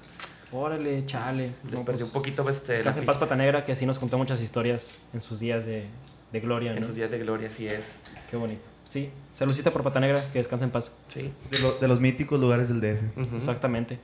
[0.52, 1.54] Órale, chale.
[1.64, 3.16] Les No, perdí pues, un poquito este, la Descansa en paz.
[3.16, 5.86] Pata Negra, que así nos contó muchas historias en sus días de,
[6.32, 6.78] de gloria, ¿no?
[6.78, 8.00] En sus días de gloria, así es.
[8.30, 8.62] Qué bonito.
[8.84, 10.90] Sí, saludcita por Pata Negra, que descansa en paz.
[11.08, 11.32] Sí.
[11.50, 13.34] De, lo- de los míticos lugares del DF.
[13.36, 13.98] Exactamente.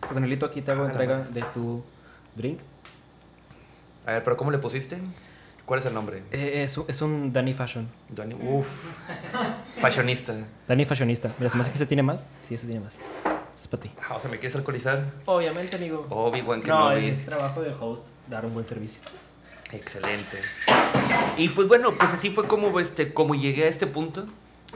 [0.00, 1.82] Pues Anelito, aquí te hago Ah, entrega de tu
[2.36, 2.60] drink.
[4.06, 4.98] A ver, pero ¿cómo le pusiste?
[5.66, 6.22] ¿Cuál es el nombre?
[6.30, 7.88] Eh, es, un- es un Danny Fashion.
[8.14, 8.84] Dani- Uf.
[9.80, 10.34] Fashionista.
[10.68, 11.32] Danny Fashionista.
[11.38, 12.26] Mira, se me hace que se tiene más.
[12.42, 12.94] Sí, ese tiene más.
[13.60, 13.90] Es para ti.
[14.08, 15.10] Ah, o sea, ¿me quieres alcoholizar?
[15.24, 16.06] Obviamente, amigo.
[16.10, 17.06] Obi-Wan no, Kenobi.
[17.08, 19.00] es trabajo del host dar un buen servicio.
[19.72, 20.40] Excelente.
[21.38, 24.26] Y pues bueno, pues así fue como, este, como llegué a este punto,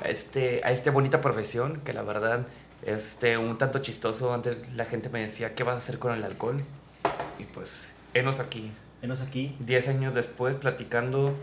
[0.02, 2.46] a, este, a esta bonita profesión, que la verdad,
[2.84, 4.32] este, un tanto chistoso.
[4.32, 6.62] Antes la gente me decía, ¿qué vas a hacer con el alcohol?
[7.38, 9.54] Y pues, enos aquí, Venos aquí.
[9.60, 11.34] 10 años después, platicando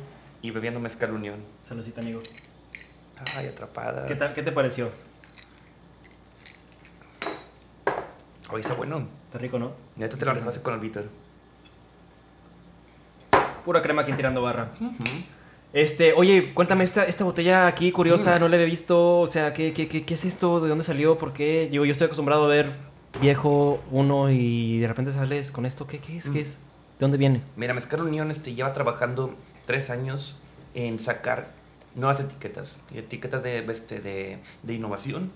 [0.41, 1.39] y bebiendo mezcal unión.
[1.61, 2.21] Saludcita, amigo.
[3.35, 4.05] Ay, atrapada.
[4.07, 4.91] ¿Qué, tal, ¿Qué te pareció?
[8.51, 9.07] Oye, está bueno.
[9.27, 9.71] Está rico, ¿no?
[9.95, 11.07] Neta te lo rifaste con el bitter.
[13.63, 14.71] Pura crema aquí tirando barra.
[15.73, 19.19] Este, oye, cuéntame, esta, esta botella aquí curiosa, no la había visto.
[19.21, 20.59] O sea, ¿qué, qué, qué, qué es esto?
[20.59, 21.17] ¿De dónde salió?
[21.17, 21.67] ¿Por qué?
[21.71, 22.71] Digo, yo estoy acostumbrado a ver
[23.19, 25.87] viejo uno y de repente sales con esto.
[25.87, 26.29] ¿Qué, qué es?
[26.29, 26.57] ¿Qué es?
[26.97, 27.41] ¿De dónde viene?
[27.57, 30.37] Mira, Mezcal Unión este, lleva trabajando tres años
[30.73, 31.51] en sacar
[31.93, 35.31] nuevas etiquetas, etiquetas de, este, de, de innovación.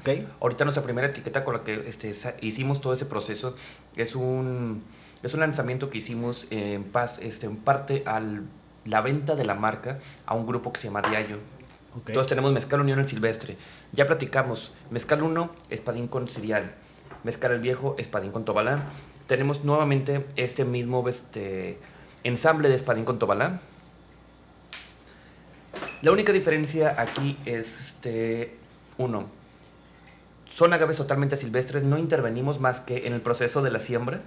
[0.00, 0.26] ¿Ok?
[0.40, 3.56] Ahorita nuestra primera etiqueta con la que este, hicimos todo ese proceso
[3.96, 4.82] es un,
[5.22, 8.22] es un lanzamiento que hicimos en, paz, este, en parte a
[8.86, 11.38] la venta de la marca a un grupo que se llama Diallo.
[11.96, 12.08] Ok.
[12.08, 13.56] Entonces tenemos Mezcal Unión el Silvestre.
[13.92, 14.72] Ya platicamos.
[14.90, 16.74] Mezcal 1, espadín con cereal.
[17.22, 18.90] Mezcal el Viejo, espadín con tobalá.
[19.26, 21.78] Tenemos nuevamente este mismo este,
[22.24, 23.60] ensamble de espadín con tobalá.
[26.02, 28.56] La única diferencia aquí es, este,
[28.98, 29.26] uno,
[30.54, 34.20] son agaves totalmente silvestres, no intervenimos más que en el proceso de la siembra.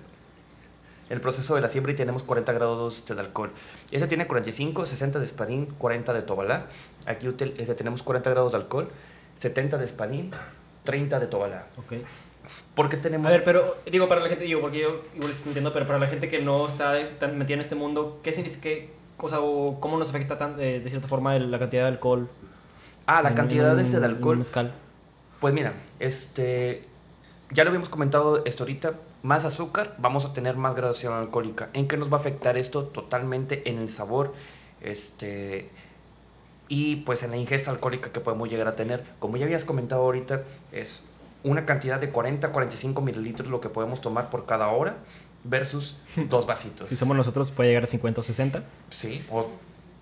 [1.09, 3.51] El proceso de la siembra y tenemos 40 grados de alcohol.
[3.91, 6.65] Este tiene 45, 60 de espadín, 40 de tobalá.
[7.05, 8.89] Aquí este, tenemos 40 grados de alcohol,
[9.39, 10.31] 70 de espadín,
[10.83, 11.67] 30 de tobalá.
[11.77, 11.93] Ok.
[12.75, 13.27] ¿Por qué tenemos...?
[13.31, 15.99] A ver, pero digo para la gente, digo, porque yo igual estoy entiendo, pero para
[15.99, 18.69] la gente que no está tan metida en este mundo, ¿qué significa,
[19.17, 21.87] o sea, o cómo nos afecta tan, eh, de cierta forma el- la cantidad de
[21.89, 22.29] alcohol?
[23.07, 24.37] ah, la en- cantidad en de, de alcohol.
[24.37, 24.71] mezcal?
[25.39, 26.83] Pues mira, este,
[27.51, 31.69] ya lo habíamos comentado esto ahorita, más azúcar, vamos a tener más graduación alcohólica.
[31.73, 32.83] ¿En qué nos va a afectar esto?
[32.85, 34.33] Totalmente en el sabor,
[34.81, 35.69] este,
[36.69, 39.03] y pues en la ingesta alcohólica que podemos llegar a tener.
[39.19, 41.09] Como ya habías comentado ahorita, es
[41.43, 44.95] una cantidad de 40 45 mililitros lo que podemos tomar por cada hora
[45.43, 45.97] versus
[46.29, 46.89] dos vasitos.
[46.89, 48.63] Si somos nosotros, puede llegar a 50 o 60.
[48.89, 49.49] Sí, o,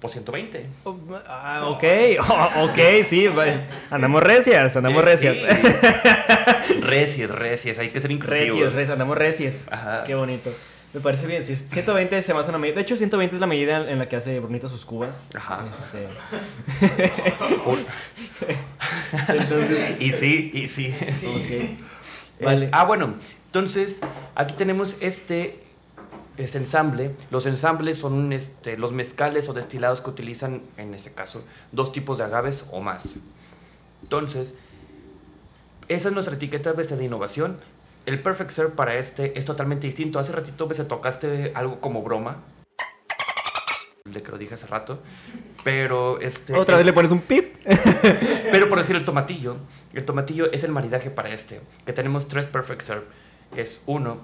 [0.01, 0.65] o 120.
[0.85, 0.95] Oh,
[1.27, 1.83] ah, ok,
[2.29, 3.59] Oh, ok, sí, pues,
[3.91, 5.37] andamos recias, andamos Eh, recias.
[5.37, 5.43] sí.
[6.81, 8.49] recias, recias, hay que ser inclusivos.
[8.49, 9.65] Recias, recias, andamos recias.
[9.71, 10.03] Ajá.
[10.05, 10.51] Qué bonito.
[10.95, 11.45] Me parece bien.
[11.45, 12.75] Si es 120 se me hace una medida.
[12.77, 15.25] De hecho, 120 es la medida en la que hace Brunito sus cubas.
[15.35, 15.67] Ajá.
[15.73, 16.07] Este,
[19.27, 20.87] entonces, Y sí, y sí.
[21.27, 21.51] ok.
[22.39, 22.69] Es- Vale.
[22.71, 24.01] ah, bueno, entonces
[24.35, 25.63] aquí tenemos este,
[26.37, 27.15] este ensamble.
[27.31, 32.17] Los ensambles son este, los mezcales o destilados que utilizan, en este caso, dos tipos
[32.17, 33.17] de agaves o más.
[34.03, 34.55] Entonces,
[35.87, 37.57] esa es nuestra etiqueta este, de innovación.
[38.05, 40.19] El Perfect Serve para este es totalmente distinto.
[40.19, 42.43] Hace ratito se tocaste algo como broma.
[44.05, 44.99] De que lo dije hace rato.
[45.63, 46.53] Pero este.
[46.53, 47.55] Otra vez le pones un pip.
[48.51, 49.57] Pero por decir el tomatillo,
[49.93, 51.61] el tomatillo es el maridaje para este.
[51.85, 53.05] Que tenemos tres Perfect Serve.
[53.55, 54.19] Es uno,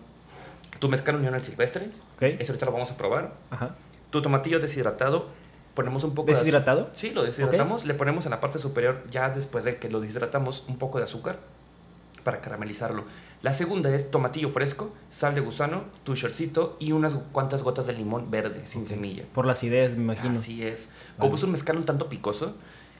[0.78, 1.90] tu mezcal unión al silvestre.
[2.18, 2.24] Ok.
[2.40, 3.34] Eso ahorita lo vamos a probar.
[3.50, 3.76] Ajá.
[4.12, 5.30] Tu tomatillo deshidratado.
[5.74, 6.82] Ponemos un poco de ¿Deshidratado?
[6.82, 7.00] azúcar.
[7.00, 7.86] Sí, lo deshidratamos.
[7.86, 11.06] Le ponemos en la parte superior, ya después de que lo deshidratamos, un poco de
[11.06, 11.40] azúcar
[12.24, 13.06] para caramelizarlo.
[13.42, 17.94] La segunda es tomatillo fresco, sal de gusano, tu shortcito y unas cuantas gotas de
[17.94, 19.24] limón verde, sin semilla.
[19.34, 20.38] Por las ideas, me imagino.
[20.38, 20.92] Así es.
[21.18, 22.56] Como es un mezcal un tanto picoso,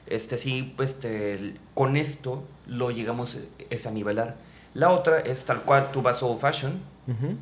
[0.06, 4.36] este sí, pues este, con esto lo llegamos eh, es a nivelar.
[4.74, 7.36] La otra es tal cual tu vaso old fashion, Ujú.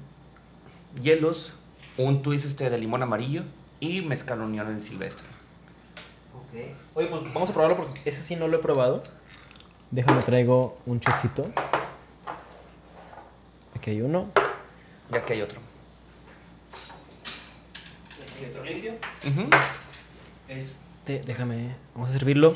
[1.01, 1.55] hielos,
[1.97, 3.45] un twist este de limón amarillo
[3.79, 5.27] y mezcal unión en el silvestre.
[6.95, 9.03] Oye, pues vamos a probarlo porque ese sí no lo he probado.
[9.91, 11.51] Déjame traigo un chocito.
[13.75, 14.31] Aquí hay uno.
[15.11, 15.61] Ya que hay otro.
[18.23, 18.93] Aquí hay otro limpio.
[20.49, 22.55] Este, déjame, vamos a servirlo.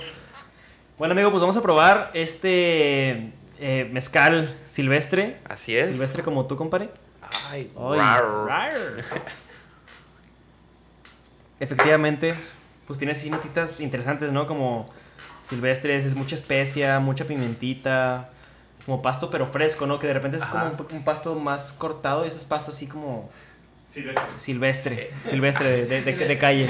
[0.96, 5.40] Bueno, amigo, pues vamos a probar este eh, mezcal silvestre.
[5.48, 5.90] Así es.
[5.90, 6.90] Silvestre como tú, compadre.
[7.50, 8.24] Ay, Ay, rar.
[8.46, 8.72] rar.
[11.58, 12.34] Efectivamente,
[12.86, 14.46] pues tiene así notitas interesantes, ¿no?
[14.46, 14.88] Como
[15.48, 18.30] silvestres, es mucha especia, mucha pimentita,
[18.86, 19.98] como pasto pero fresco, ¿no?
[19.98, 20.70] Que de repente es Ajá.
[20.70, 23.28] como un, un pasto más cortado y ese es pasto así como
[23.88, 24.24] Silvestre.
[24.38, 26.68] silvestre, silvestre, de, de- de- de calle.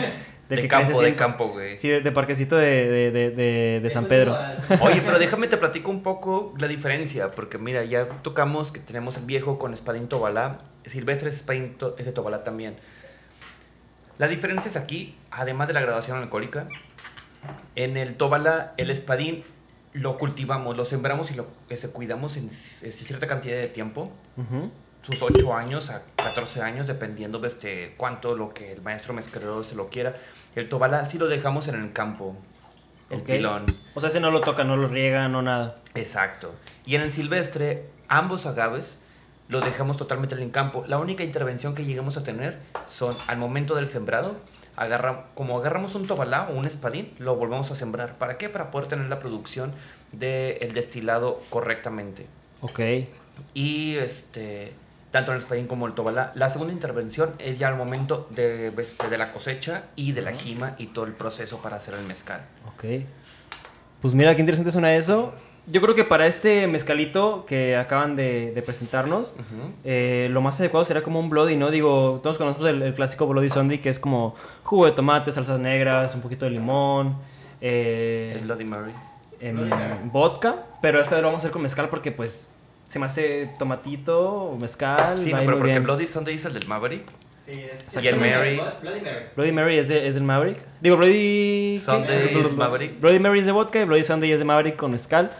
[0.48, 1.78] De, que campo, de en- campo, güey.
[1.78, 4.37] Sí, de, de parquecito de, de, de, de- de San Pedro.
[4.82, 9.16] Oye, pero déjame te platico un poco la diferencia, porque mira, ya tocamos que tenemos
[9.16, 12.76] el viejo con espadín tobalá, silvestre es espadín to- es de tobalá también.
[14.18, 16.68] La diferencia es aquí, además de la graduación alcohólica,
[17.76, 19.44] en el tobalá el espadín
[19.92, 24.11] lo cultivamos, lo sembramos y lo ese, cuidamos en, en cierta cantidad de tiempo,
[25.02, 29.62] sus 8 años a 14 años, dependiendo de este, cuánto lo que el maestro mezcalero
[29.62, 30.14] se lo quiera.
[30.57, 32.35] El tobalá sí lo dejamos en el campo,
[33.11, 33.26] el Ok.
[33.26, 33.66] pilón.
[33.94, 35.76] O sea, ese no lo toca, no lo riega, no nada.
[35.94, 36.54] Exacto.
[36.87, 39.00] Y en el silvestre, ambos agaves
[39.48, 40.85] los dejamos totalmente en el campo.
[40.88, 44.37] La única intervención que lleguemos a tener son al momento del sembrado.
[44.76, 48.18] Agarra, como agarramos un tobalá o un espadín, lo volvemos a sembrar.
[48.18, 48.48] ¿Para qué?
[48.48, 49.72] Para poder tener la producción
[50.12, 52.26] del destilado correctamente.
[52.60, 52.80] Ok.
[53.52, 54.72] Y este,
[55.10, 56.32] tanto el espadín como el tobalá.
[56.34, 60.32] La segunda intervención es ya al momento de, este, de la cosecha y de la
[60.32, 62.40] jima y todo el proceso para hacer el mezcal.
[62.66, 62.84] Ok.
[64.02, 65.32] Pues mira, qué interesante suena eso.
[65.66, 69.33] Yo creo que para este mezcalito que acaban de, de presentarnos,
[69.85, 71.70] eh, lo más adecuado será como un Bloody, ¿no?
[71.70, 75.61] Digo, todos conocemos el, el clásico Bloody Sunday, que es como jugo de tomate, salsas
[75.61, 77.16] negras, un poquito de limón,
[77.62, 78.92] eh, El Bloody Mary.
[80.12, 82.50] vodka, pero esta vez lo vamos a hacer con mezcal porque pues
[82.88, 85.18] se me hace tomatito o mezcal.
[85.18, 85.83] Sí, no, pero porque bien.
[85.83, 87.11] Bloody Sunday es el del Maverick.
[87.46, 88.03] Sí, es.
[88.03, 88.61] Y el Mary.
[88.83, 89.24] Bloody Mary.
[89.35, 90.59] Bloody Mary es, de, es del Maverick.
[90.81, 91.74] Digo, Bloody...
[91.74, 91.81] ¿qué?
[91.83, 93.00] Sunday es Maverick.
[93.00, 95.31] Bloody Mary es de vodka y Bloody Sunday es de Maverick con mezcal.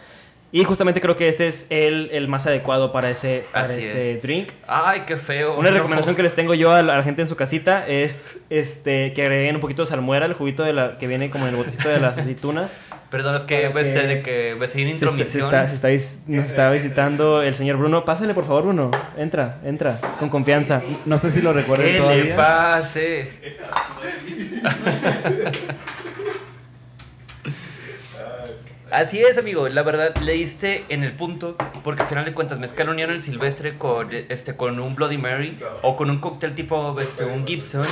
[0.57, 4.13] Y justamente creo que este es el, el más adecuado para ese, para Así ese
[4.13, 4.23] es.
[4.23, 4.51] drink.
[4.69, 5.59] Ay, qué feo.
[5.59, 5.77] Una no.
[5.79, 9.13] recomendación que les tengo yo a la, a la gente en su casita es este
[9.15, 11.57] que agreguen un poquito de salmuera, el juguito de la, que viene como en el
[11.57, 12.71] botecito de las aceitunas.
[13.11, 15.07] Perdón, es que este que- de que me seguí en Se, se- se
[15.39, 15.45] intromisión.
[15.47, 18.05] está, se está vis- nos está visitando el señor Bruno.
[18.05, 18.93] Pásale, por favor, Bruno.
[19.17, 20.83] Entra, entra, con confianza.
[21.05, 22.37] No sé si lo recuerden ¿Qué le todavía.
[22.37, 23.29] pase?
[28.95, 29.69] Así es, amigo.
[29.69, 33.75] La verdad, leíste en el punto, porque al final de cuentas, mezcal unión el silvestre
[33.75, 37.85] con, este, con un Bloody Mary o con un cóctel tipo este, un Gibson,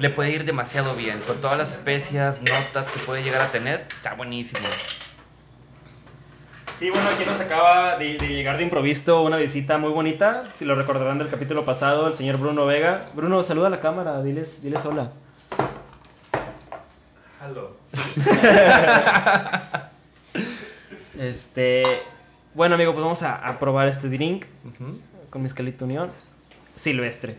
[0.00, 1.20] le puede ir demasiado bien.
[1.28, 4.66] Con todas las especias, notas que puede llegar a tener, está buenísimo.
[6.76, 10.46] Sí, bueno, aquí nos acaba de, de llegar de improviso una visita muy bonita.
[10.52, 13.04] Si lo recordarán del capítulo pasado, el señor Bruno Vega.
[13.14, 15.12] Bruno, saluda a la cámara, diles, diles hola.
[21.18, 21.82] Este.
[22.54, 24.98] Bueno, amigo, pues vamos a, a probar este drink Ujú.
[25.30, 26.10] con mezcalito unión
[26.76, 27.36] silvestre.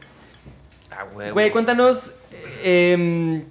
[0.92, 1.34] Ah, huevo.
[1.34, 2.20] Güey, cuéntanos.
[2.64, 3.44] em,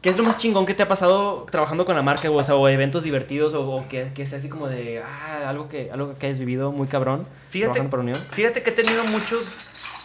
[0.00, 2.40] ¿Qué es lo más chingón que te ha pasado trabajando con la marca, güey?
[2.40, 5.02] O sea, o eventos divertidos, o, o que, que sea así como de.
[5.02, 7.26] Ah, algo que, algo que hayas vivido muy cabrón.
[7.48, 8.14] Fíjate, Unión.
[8.30, 9.58] fíjate que he tenido muchos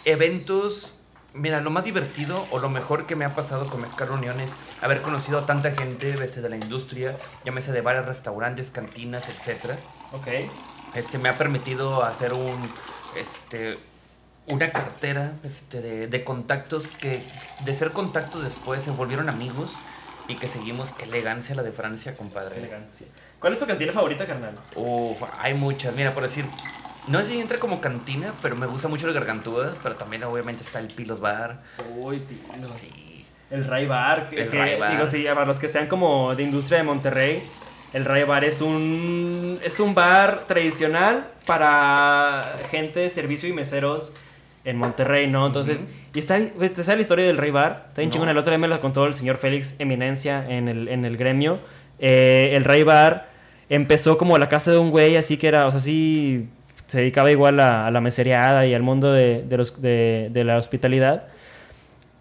[0.06, 0.96] eventos.
[1.34, 4.58] Mira, lo más divertido o lo mejor que me ha pasado con Mezcal Unión es
[4.82, 7.16] haber conocido a tanta gente desde de la industria,
[7.46, 9.74] llámese de varios restaurantes, cantinas, etc.
[10.12, 10.28] Ok.
[10.96, 12.58] Este, me ha permitido hacer un,
[13.16, 13.78] este,
[14.48, 17.22] una cartera este, de, de contactos que
[17.64, 19.74] de ser contactos después se volvieron amigos
[20.28, 20.94] y que seguimos.
[20.94, 22.58] Qué elegancia la de Francia, compadre.
[22.58, 23.08] Elegancia.
[23.40, 24.56] ¿Cuál es tu cantina favorita, carnal?
[24.76, 25.94] Uf, hay muchas.
[25.96, 26.46] Mira, por decir,
[27.10, 30.64] no sé si entra como cantina, pero me gusta mucho las gargantudas, pero también obviamente
[30.64, 31.62] está el Pilos Bar.
[31.98, 32.22] Uy,
[32.72, 33.26] Sí.
[33.52, 34.30] El Ray Bar.
[34.30, 34.92] que- El Ray Bar.
[34.92, 37.42] Digo, sí, para los que sean como de industria de Monterrey,
[37.94, 44.14] el Ray Bar es un, es un bar tradicional para gente de servicio y meseros
[44.66, 45.48] en Monterrey, ¿no?
[45.48, 47.86] Entonces, y está, pues, ¿te sabe la historia del Ray Bar?
[47.90, 48.14] Está bien No.
[48.14, 48.32] chingona.
[48.32, 51.60] El otro día me la contó el señor Félix Eminencia en el, en el gremio.
[51.98, 53.30] Eh, el Ray Bar
[53.70, 56.48] empezó como la casa de un güey, así que era, o sea, sí
[56.90, 61.24] se dedicaba igual a, a la mesereada y al mundo de, de la hospitalidad.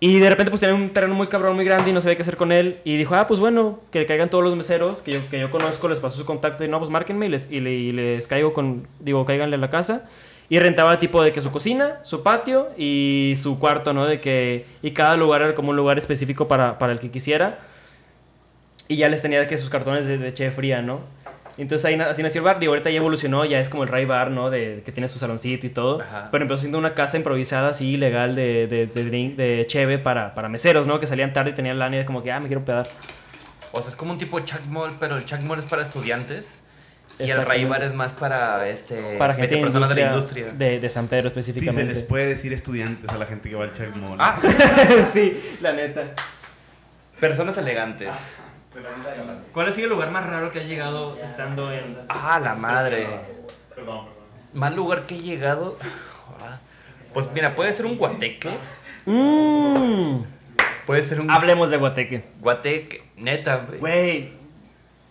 [0.01, 2.23] Y de repente pues tenía un terreno muy cabrón, muy grande y no sabía qué
[2.23, 2.79] hacer con él.
[2.85, 5.89] Y dijo, ah, pues bueno, que caigan todos los meseros que yo, que yo conozco,
[5.89, 9.57] les pasó su contacto y no, pues márquenme y les, le- caigo con, digo, cáiganle
[9.57, 10.09] a la casa.
[10.51, 14.07] Y rentaba tipo de que su cocina, su patio y su cuarto, ¿no?
[14.07, 17.59] De que, y cada lugar era como un lugar específico para, para el que quisiera.
[18.87, 21.01] Y ya les tenía que sus cartones de, de chef fría, ¿no?
[21.63, 22.59] Entonces ahí así nació el bar.
[22.61, 24.49] Digo, ahorita ya evolucionó, ya es como el Ray Bar, ¿no?
[24.51, 26.01] De, que tiene su saloncito y todo.
[26.01, 26.29] Ajá.
[26.31, 30.35] Pero empezó siendo una casa improvisada así, legal, de, de, de drink, de cheve para,
[30.35, 31.01] para meseros, ¿no?
[31.01, 32.87] Que salían tarde y tenían lana y era como que, ah, me quiero pedar.
[33.73, 35.83] O sea, es como un tipo de Chuck Mall, pero el Chuck Mall es para
[35.83, 36.65] estudiantes.
[37.19, 37.45] Y el.
[37.45, 40.53] Ray Bar es más para este Para gente de personas de la industria.
[40.53, 41.95] De, de San Pedro Sí, se específicamente.
[41.95, 44.17] les puede decir estudiantes a la gente que va al Chuck Mall.
[44.21, 44.39] Ah,
[45.13, 46.05] sí, la neta.
[47.19, 48.37] personas elegantes.
[49.53, 51.99] ¿Cuál ha sido el lugar más raro que has llegado estando en...
[52.09, 53.07] Ah, la madre.
[53.07, 53.21] Perdón,
[53.75, 54.07] perdón.
[54.55, 55.77] Más lugar que he llegado.
[57.15, 58.51] Pues mira, puede ser un guateque.
[59.07, 60.23] Mmm.
[60.87, 62.25] Puede ser un Hablemos de Guateque.
[62.39, 63.03] guateque.
[63.17, 63.81] Neta, güey.
[63.81, 64.33] Güey.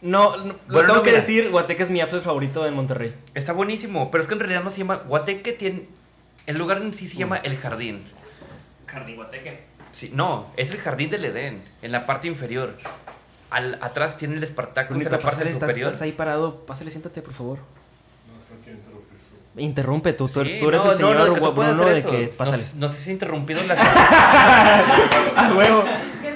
[0.02, 1.22] No, no lo tengo no, que mira.
[1.22, 3.14] decir, Guateque es mi outfit favorito en Monterrey.
[3.34, 4.98] Está buenísimo, pero es que en realidad no se llama.
[5.08, 5.88] Guateque tiene.
[6.46, 8.04] El lugar en sí se llama El Jardín.
[8.86, 9.64] Jardín Guateque.
[9.92, 12.78] Sí, no, es el Jardín del Edén, en la parte inferior.
[13.50, 15.88] Al, atrás tiene el Espartacus en la parte superior.
[15.92, 16.66] Estás ahí parado.
[16.66, 17.60] Pásale, siéntate, por favor.
[19.56, 22.04] Interrumpe tú, tú, Sí, tú eres no, el no, señor no, que tú puedes de
[22.12, 22.64] que No, pásale.
[22.78, 23.80] no sé si he interrumpido las.
[23.82, 25.84] ¡A huevo!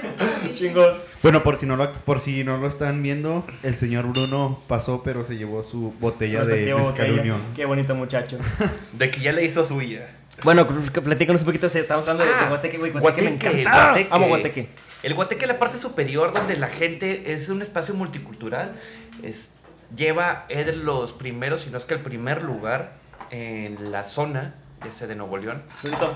[0.54, 0.90] Chingón.
[1.22, 5.04] Bueno, por si, no lo, por si no lo están viendo, el señor Bruno pasó,
[5.04, 7.20] pero se llevó su botella de Mezcal.
[7.20, 7.40] Unión.
[7.54, 8.38] Qué bonito muchacho.
[8.94, 10.08] de que ya le hizo suya.
[10.42, 11.68] Bueno, platícanos un poquito.
[11.68, 12.90] Estamos hablando de- de Ah, Guateque, güey.
[12.90, 13.84] Guateque, me Guateque, encanta.
[13.84, 14.08] Guateque.
[14.10, 14.68] Amo Guateque.
[15.02, 18.74] El Guateque, la parte superior, donde la gente es un espacio multicultural,
[19.22, 19.52] es,
[19.96, 22.94] lleva, es de los primeros, si no es que el primer lugar
[23.30, 24.54] en la zona
[24.86, 26.14] este, de Nuevo León, Bonito.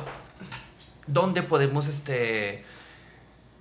[1.07, 2.65] donde podemos, este,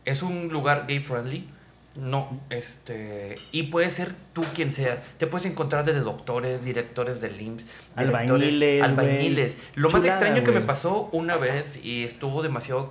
[0.06, 1.50] es un lugar gay friendly.
[1.96, 5.02] No, este, y puede ser tú quien sea.
[5.18, 9.58] Te puedes encontrar desde doctores, directores del IMSS, directores, Albañiles, albañiles.
[9.76, 12.90] Lo más extraño que me pasó una vez y estuvo demasiado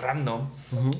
[0.00, 0.48] random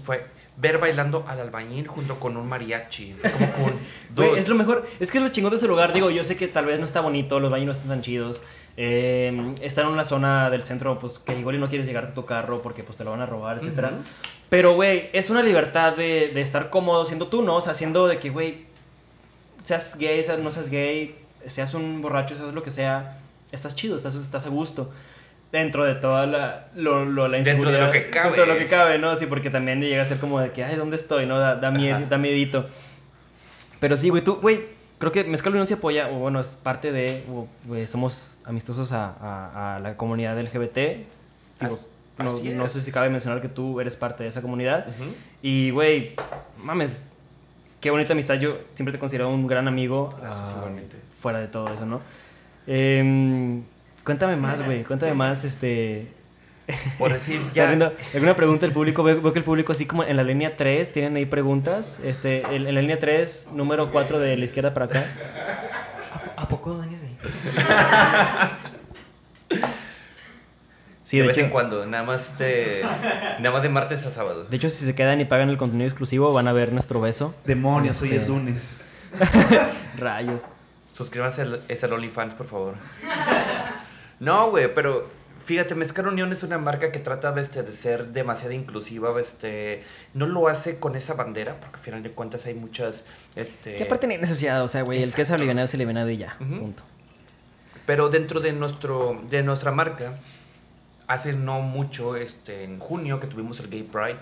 [0.03, 0.27] fue
[0.57, 3.15] ver bailando al albañil junto con un mariachi.
[3.15, 3.63] Fue como con.
[4.15, 4.87] Güey, dude, es lo mejor.
[5.01, 5.93] Es que es lo chingón de ese lugar.
[5.95, 8.43] Digo, yo sé que tal vez no está bonito, los baños no están tan chidos.
[8.77, 12.15] eh, está en una zona del centro, pues que igual y no quieres llegar a
[12.15, 13.93] tu carro porque pues te lo van a robar, etcétera.
[14.51, 17.57] Pero, güey, es una libertad de, de estar cómodo siendo tú, ¿no?
[17.57, 18.67] O sea, siendo de que, güey,
[19.65, 21.15] seas gay, seas, no seas gay,
[21.47, 23.19] seas un borracho, seas lo que sea,
[23.51, 24.91] estás chido, estás, estás a gusto.
[25.53, 28.25] Dentro de toda la, lo, lo- la Dentro de lo que cabe.
[28.31, 29.15] Dentro de lo que cabe, ¿no?
[29.17, 31.27] Sí, porque también llega a ser como de que, ay, ¿dónde estoy?
[31.27, 31.39] ¿No?
[31.39, 32.67] Da, da, miedo, da miedito.
[33.79, 34.61] Pero sí, güey, tú, güey,
[34.99, 38.93] creo que Mezcal Unión se apoya, o bueno, es parte de, o, güey, somos amistosos
[38.93, 40.77] a, a- a la comunidad LGBT.
[41.61, 41.79] Digo,
[42.19, 44.87] no, así no sé si cabe mencionar que tú eres parte de esa comunidad.
[44.89, 45.11] Ujú.
[45.43, 46.15] Y, güey,
[46.59, 47.01] mames,
[47.81, 48.35] qué bonita amistad.
[48.37, 50.09] Yo siempre te considero un gran amigo.
[50.21, 50.97] Gracias, ah, igualmente.
[51.21, 52.01] Fuera de todo eso, ¿no?
[52.67, 53.63] Em,
[54.05, 56.09] cuéntame más, güey, cuéntame más, este...
[56.99, 57.67] Por decir, ¿Está ya.
[57.67, 59.03] viendo ¿Alguna pregunta del público?
[59.03, 61.99] Veo, veo que el público, así como en la línea 3, tienen ahí preguntas.
[62.05, 65.05] Este, en, en la línea 3, número 4 de la izquierda para acá.
[66.37, 67.17] ¿A poco Dani es ahí?
[71.05, 72.81] Sí, de de vez hecho, en cuando, nada más este,
[73.41, 74.45] nada más de martes a sábado.
[74.45, 77.35] de hecho, si se quedan y pagan el contenido exclusivo, van a ver nuestro beso.
[77.45, 78.77] Demonios, hoy Este- es lunes.
[79.99, 80.43] Rayos.
[80.93, 82.75] Suscríbanse al, es al OnlyFans, por favor.
[84.23, 88.53] No, güey, pero fíjate, Mezcal Unión es una marca que trata este, de ser demasiado
[88.53, 89.13] inclusiva.
[89.21, 89.83] Este,
[90.15, 93.07] no lo hace con esa bandera, porque al final de cuentas hay muchas.
[93.35, 96.19] Este, Que aparte ni necesidad, o sea, güey, el que es alivianado es alivianado y
[96.19, 96.37] ya.
[96.39, 96.85] Punto.
[97.85, 100.17] Pero dentro de, nuestro, de nuestra marca,
[101.09, 104.19] hace no mucho, este, en junio, que tuvimos el Gay Pride,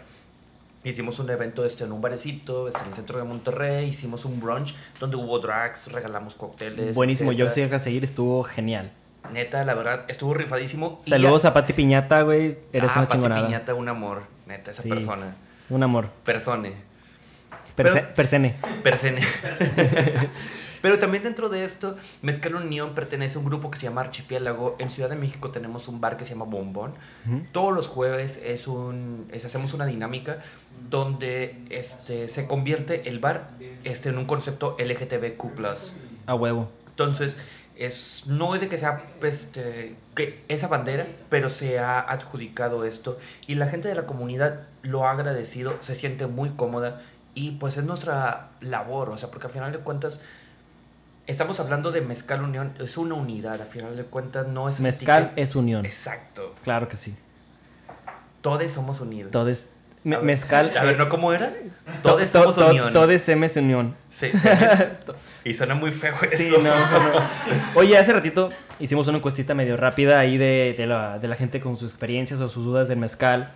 [0.82, 4.40] hicimos un evento este, en un barecito este, en el centro de Monterrey, hicimos un
[4.40, 6.96] brunch donde hubo drags, regalamos cócteles.
[6.96, 8.92] Buenísimo, yo sé que seguir, estuvo genial.
[9.33, 11.01] Neta, la verdad, estuvo rifadísimo.
[11.07, 12.59] Saludos a Pati Piñata, güey.
[12.73, 13.47] Eres ah, una Pati chingonada.
[13.47, 14.89] Piñata, un amor, neta, esa Sí.
[14.89, 15.37] persona.
[15.68, 16.11] Un amor.
[16.25, 16.75] Persone.
[17.77, 18.57] Perse- Pero- Persene.
[18.83, 19.23] Persene.
[20.83, 24.77] Pero también dentro de esto, Mezcal Unión pertenece a un grupo que se llama Archipiélago.
[24.79, 26.95] En Ciudad de México tenemos un bar que se llama Bombón.
[27.53, 30.39] Todos los jueves es un, es- hacemos una dinámica
[30.89, 33.51] donde este, se convierte el bar
[33.85, 35.51] este, en un concepto LGTBQ+.
[36.27, 36.71] A huevo.
[36.89, 37.37] Entonces,
[37.81, 43.18] es, no es de que sea este, que esa bandera, pero se ha adjudicado esto
[43.47, 47.01] y la gente de la comunidad lo ha agradecido, se siente muy cómoda
[47.35, 50.20] y pues es nuestra labor, o sea, porque al final de cuentas
[51.26, 54.81] estamos hablando de Mezcal Unión, es una unidad, al final de cuentas no es...
[54.81, 55.87] Mezcal es unión.
[55.87, 57.16] Exacto, Claro que sí.
[58.43, 59.33] todos somos unidos.
[59.33, 59.70] Todes.
[60.05, 60.72] Me- A ver, mezcal.
[60.78, 61.51] A ver, ¿no cómo era?
[62.03, 62.92] to- Todos to- somos to- unión.
[62.92, 63.94] Todes MS unión.
[64.09, 64.88] Sí, ¿sabes?
[65.44, 66.36] y suena muy feo eso.
[66.42, 67.20] Sí, no, no.
[67.74, 71.61] Oye, hace ratito hicimos una encuestita medio rápida ahí de, de la, de la gente
[71.61, 73.53] con sus experiencias o sus dudas del mezcal.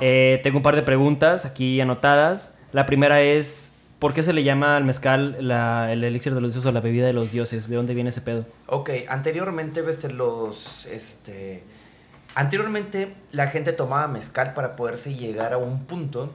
[0.00, 2.54] Eh, tengo un par de preguntas aquí anotadas.
[2.72, 6.52] La primera es, ¿por qué se le llama al mezcal la- el elixir de los
[6.52, 7.68] dioses o la bebida de los dioses?
[7.68, 8.46] ¿De dónde viene ese pedo?
[8.66, 11.64] Ok, anteriormente, este, los, este,
[12.34, 16.32] anteriormente la gente tomaba mezcal para poderse llegar a un punto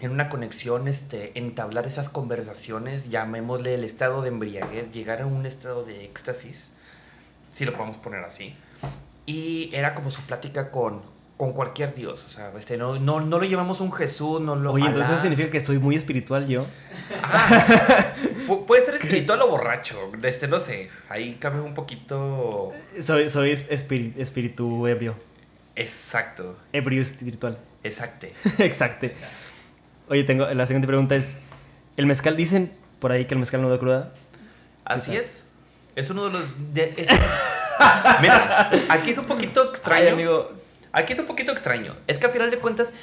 [0.00, 5.46] en una conexión, este, entablar esas conversaciones, llamémosle el estado de embriaguez, llegar a un
[5.46, 6.72] estado de éxtasis,
[7.52, 8.54] si lo podemos poner así.
[9.24, 11.00] Y era como su plática con,
[11.36, 14.72] con cualquier dios, o sea, este, no, no, no lo llamamos un Jesús, no lo
[14.72, 15.16] Oye, entonces Alá.
[15.16, 16.64] eso significa que soy muy espiritual yo.
[17.22, 18.14] Ah,
[18.46, 22.72] pu- puede ser espiritual o borracho, este, no sé, ahí cabe un poquito...
[23.00, 25.16] Soy, soy es- espiri- espíritu ebrio.
[25.74, 27.58] Exacto, Ebrio espiritual.
[27.84, 28.26] exacto.
[28.58, 29.08] Exacto.
[30.08, 31.36] Oye, tengo la siguiente pregunta es,
[31.96, 34.12] ¿el mezcal dicen por ahí que el mezcal no da cruda?
[34.84, 35.20] Así tal?
[35.20, 35.48] es.
[35.96, 36.72] Es uno de los...
[36.74, 37.08] de- es-
[38.22, 40.02] Mira, aquí es un poquito extraño.
[40.06, 40.52] Ay, amigo,
[40.92, 41.94] Aquí es un poquito extraño.
[42.06, 42.94] Es que a final de cuentas,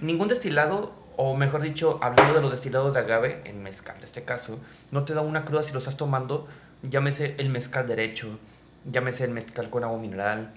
[0.00, 4.22] ningún destilado, o mejor dicho, hablando de los destilados de agave, en mezcal en este
[4.22, 4.60] caso,
[4.92, 6.46] no te da una cruda si lo estás tomando,
[6.88, 8.38] llámese el mezcal derecho,
[8.88, 10.54] llámese el mezcal con agua mineral,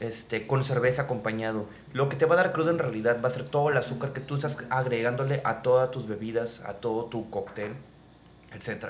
[0.00, 1.70] este, con cerveza acompañado.
[1.94, 4.12] Lo que te va a dar cruda en realidad va a ser todo el azúcar
[4.12, 7.72] que tú estás agregándole a todas tus bebidas, a todo tu cóctel,
[8.52, 8.88] etc.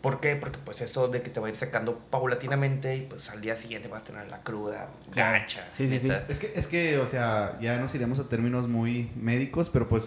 [0.00, 0.34] ¿Por qué?
[0.36, 3.54] Porque pues esto de que te va a ir secando paulatinamente y pues al día
[3.54, 5.66] siguiente vas a tener la cruda gacha.
[5.72, 6.08] Sí, sí, sí.
[6.28, 10.04] Es que, es que, o sea, ya nos iremos a términos muy médicos, pero pues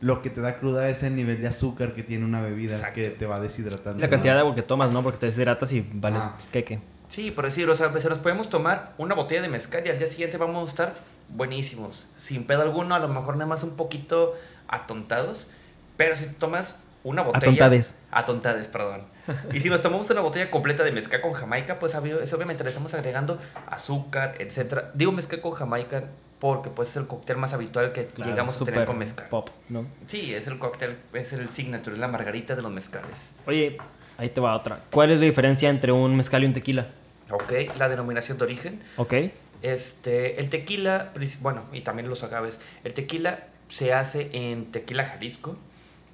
[0.00, 2.94] lo que te da cruda es el nivel de azúcar que tiene una bebida Exacto.
[2.96, 3.98] que te va deshidratando.
[4.00, 5.02] la cantidad de agua que tomas, ¿no?
[5.02, 6.36] Porque te deshidratas y vales Ah.
[6.52, 6.78] queque.
[7.08, 9.98] Sí, por decir, o sea, se nos podemos tomar una botella de mezcal y al
[9.98, 10.94] día siguiente vamos a estar
[11.28, 12.08] buenísimos.
[12.16, 14.34] Sin pedo alguno, a lo mejor nada más un poquito
[14.68, 15.50] atontados.
[15.96, 17.46] Pero si tomas una botella.
[17.46, 17.96] Atontades.
[18.10, 19.04] Atontades, perdón.
[19.52, 22.94] Y si nos tomamos una botella completa de mezcal con jamaica, pues obviamente le estamos
[22.94, 23.38] agregando
[23.70, 24.90] azúcar, etcétera.
[24.94, 26.04] Digo mezcal con jamaica
[26.38, 29.28] porque pues es el cóctel más habitual que Claro, llegamos a tener con mezcal.
[29.28, 29.86] Pop, ¿no?
[30.06, 33.32] Sí, es el cóctel, es el signature, es la margarita de los mezcales.
[33.46, 33.78] Oye,
[34.18, 34.80] ahí te va otra.
[34.90, 36.88] ¿Cuál es la diferencia entre un mezcal y un tequila?
[37.30, 38.82] Ok, la denominación de origen.
[38.96, 39.14] ¿Ok?
[39.62, 42.58] Este, el tequila, bueno, y también los agaves.
[42.82, 45.56] El tequila se hace en Tequila, Jalisco,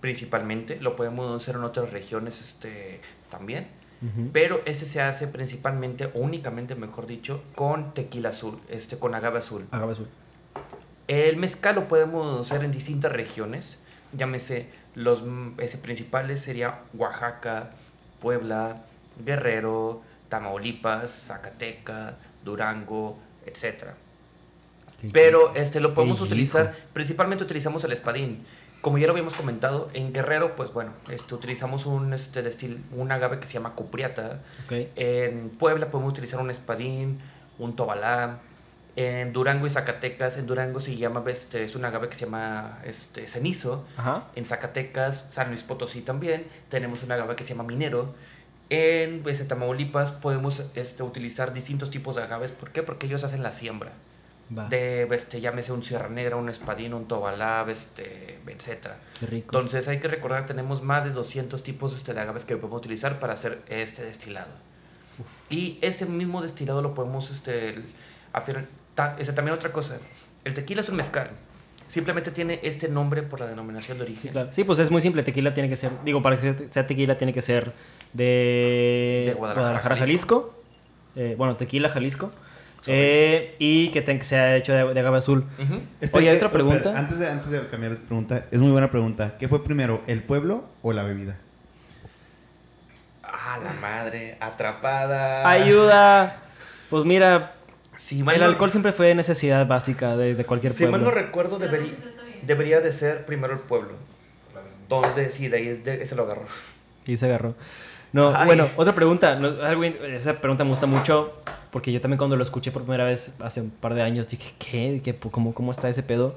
[0.00, 0.80] principalmente.
[0.80, 3.68] Lo podemos hacer en otras regiones este, también.
[4.32, 9.38] Pero ese se hace principalmente, o únicamente, mejor dicho, con tequila azul, este, con agave
[9.38, 9.66] azul.
[9.72, 10.08] Agave azul.
[11.08, 13.82] El mezcal lo podemos hacer en distintas regiones.
[14.12, 15.24] Llámese, los
[15.58, 17.70] ese principales sería Oaxaca,
[18.20, 18.84] Puebla,
[19.24, 23.96] Guerrero, Tamaulipas, Zacatecas, Durango, etcétera.
[25.12, 28.44] Pero este lo podemos utilizar, principalmente utilizamos el espadín.
[28.80, 33.10] Como ya lo habíamos comentado, en Guerrero, pues bueno, este, utilizamos un, este, destil, un
[33.10, 34.38] agave que se llama cupriata.
[34.64, 34.72] Ok.
[34.96, 37.20] En Puebla podemos utilizar un espadín,
[37.58, 38.38] un tobalá.
[38.94, 42.80] En Durango y Zacatecas, en Durango se llama, este, es un agave que se llama
[42.84, 43.84] este, cenizo.
[43.96, 44.26] Ajá.
[44.34, 48.14] En Zacatecas, San Luis Potosí también, tenemos un agave que se llama minero.
[48.70, 52.52] En pues, Tamaulipas podemos este, utilizar distintos tipos de agaves.
[52.52, 52.82] ¿Por qué?
[52.82, 53.92] Porque ellos hacen la siembra.
[54.56, 54.66] Va.
[54.68, 58.88] De, este, llámese un sierra negra, un espadín, un tobalá, este, etc.
[59.20, 59.46] Qué rico.
[59.56, 63.18] Entonces hay que recordar, tenemos más de 200 tipos este, de agaves que podemos utilizar
[63.20, 64.48] para hacer este destilado.
[65.50, 67.82] Y ese mismo destilado lo podemos, este,
[68.32, 69.98] afinar- ta- este, también otra cosa,
[70.44, 71.28] el tequila es un mezcal.
[71.86, 74.32] Simplemente tiene este nombre por la denominación de Sí, origen.
[74.32, 74.48] claro.
[74.52, 75.22] Sí, pues es muy simple.
[75.22, 77.72] Tequila tiene que ser, digo, para que sea tequila tiene que ser
[78.12, 80.54] de, De Guadalajara, Guadalajara, Jalisco.
[81.16, 82.30] Eh, bueno, tequila, Jalisco.
[82.86, 85.44] Eh, y que, ten- que sea hecho de, de agave azul.
[86.12, 86.76] Oye, ¿hay eh, otra pregunta?
[86.78, 89.36] espera, antes, de, antes de cambiar de pregunta, es muy buena pregunta.
[89.38, 91.36] ¿Qué fue primero, el pueblo o la bebida?
[93.22, 95.48] Ah, la madre, atrapada.
[95.48, 96.42] Ayuda.
[96.90, 97.54] Pues mira,
[97.94, 101.06] Si mal el no- alcohol siempre fue necesidad básica de, de cualquier Si mal pueblo.
[101.08, 103.94] no recuerdo, debería, de ser primero el pueblo.
[104.82, 106.46] Entonces, sí, de ahí de- ese lo agarró.
[107.06, 107.54] Y se agarró.
[108.12, 108.46] No, Ay.
[108.46, 109.34] bueno, otra pregunta.
[109.36, 111.32] no, algo esa pregunta me gusta mucho
[111.70, 114.54] porque yo también cuando lo escuché por primera vez hace un par de años dije,
[114.58, 115.00] ¿qué?
[115.04, 115.14] ¿Qué?
[115.16, 116.34] ¿Cómo, cómo está ese pedo?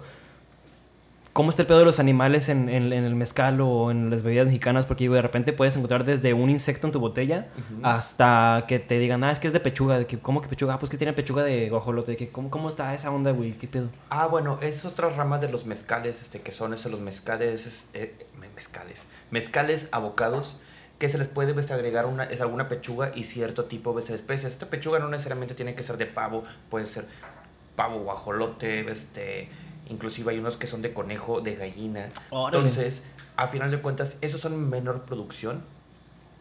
[1.34, 4.22] ¿Cómo está el pedo de los animales en, en- en el mezcal o en las
[4.22, 4.86] bebidas mexicanas?
[4.86, 7.48] Porque digo, de repente puedes encontrar desde un insecto en tu botella
[7.84, 9.98] hasta que te digan, ah, es que es de pechuga.
[9.98, 10.74] De que, ¿Cómo que pechuga?
[10.74, 12.12] Ah, pues que tiene pechuga de guajolote.
[12.12, 13.54] De que, ¿cómo, ¿Cómo está esa onda, güey?
[13.54, 13.88] ¿Qué pedo?
[14.10, 17.90] Ah, bueno, es otra rama de los mezcales, este, que son esos, los mezcales, es-
[17.94, 20.60] eh, me- mezcales, mezcales abocados,
[21.02, 24.18] que se les puede este, agregar una, es alguna pechuga y cierto tipo este, de
[24.18, 24.54] especies.
[24.54, 27.08] Esta pechuga no necesariamente tiene que ser de pavo, puede ser
[27.76, 29.50] pavo, guajolote, este,
[29.90, 32.12] inclusive hay unos que son de conejo, de gallina.
[32.30, 32.56] Órale.
[32.56, 35.64] Entonces, a final de cuentas, esos son menor producción.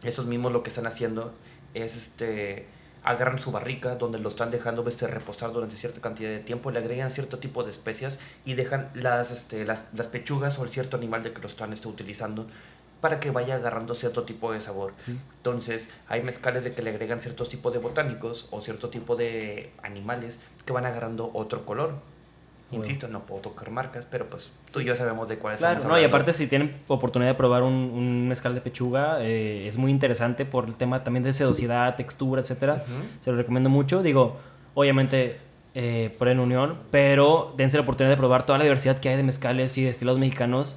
[0.02, 1.32] Esos mismos lo que están haciendo
[1.72, 2.68] es este
[3.02, 6.80] agarran su barrica donde lo están dejando este, reposar durante cierta cantidad de tiempo, le
[6.80, 10.98] agregan cierto tipo de especias y dejan las, este, las, las pechugas o el cierto
[10.98, 12.46] animal de que lo están este, utilizando
[13.00, 14.92] para que vaya agarrando cierto tipo de sabor.
[15.36, 19.70] Entonces, hay mezcales de que le agregan ciertos tipos de botánicos o cierto tipo de
[19.82, 21.94] animales que van agarrando otro color.
[22.68, 22.84] Bueno.
[22.84, 25.98] Insisto, no puedo tocar marcas, pero pues tú y yo sabemos de cuáles Claro, no,
[25.98, 29.90] y aparte si tienen oportunidad de probar un, un mezcal de pechuga, eh, es muy
[29.90, 32.84] interesante por el tema también de sedosidad, textura, etcétera.
[33.22, 34.04] Se lo recomiendo mucho.
[34.04, 34.36] Digo,
[34.74, 35.40] obviamente
[35.72, 39.16] eh, por en unión, pero dense la oportunidad de probar toda la diversidad que hay
[39.16, 40.76] de mezcales y de estilos mexicanos,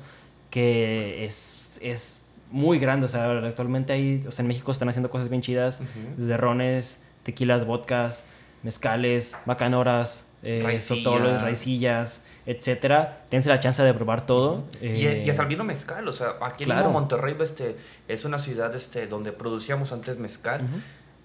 [0.51, 3.05] que es, es muy grande.
[3.05, 5.81] O sea, actualmente hay, o sea, en México están haciendo cosas bien chidas,
[6.17, 8.25] desde rones, tequilas, vodkas,
[8.63, 11.41] mezcales, bacanoras, eh, Raicilla.
[11.41, 13.25] raicillas, etcétera.
[13.31, 14.63] Dense la chance de probar todo.
[14.81, 16.81] Y, eh, y hasta el vino mezcal, o sea, aquí claro.
[16.81, 17.75] mismo Monterrey este,
[18.07, 20.67] es una ciudad este, donde producíamos antes mezcal.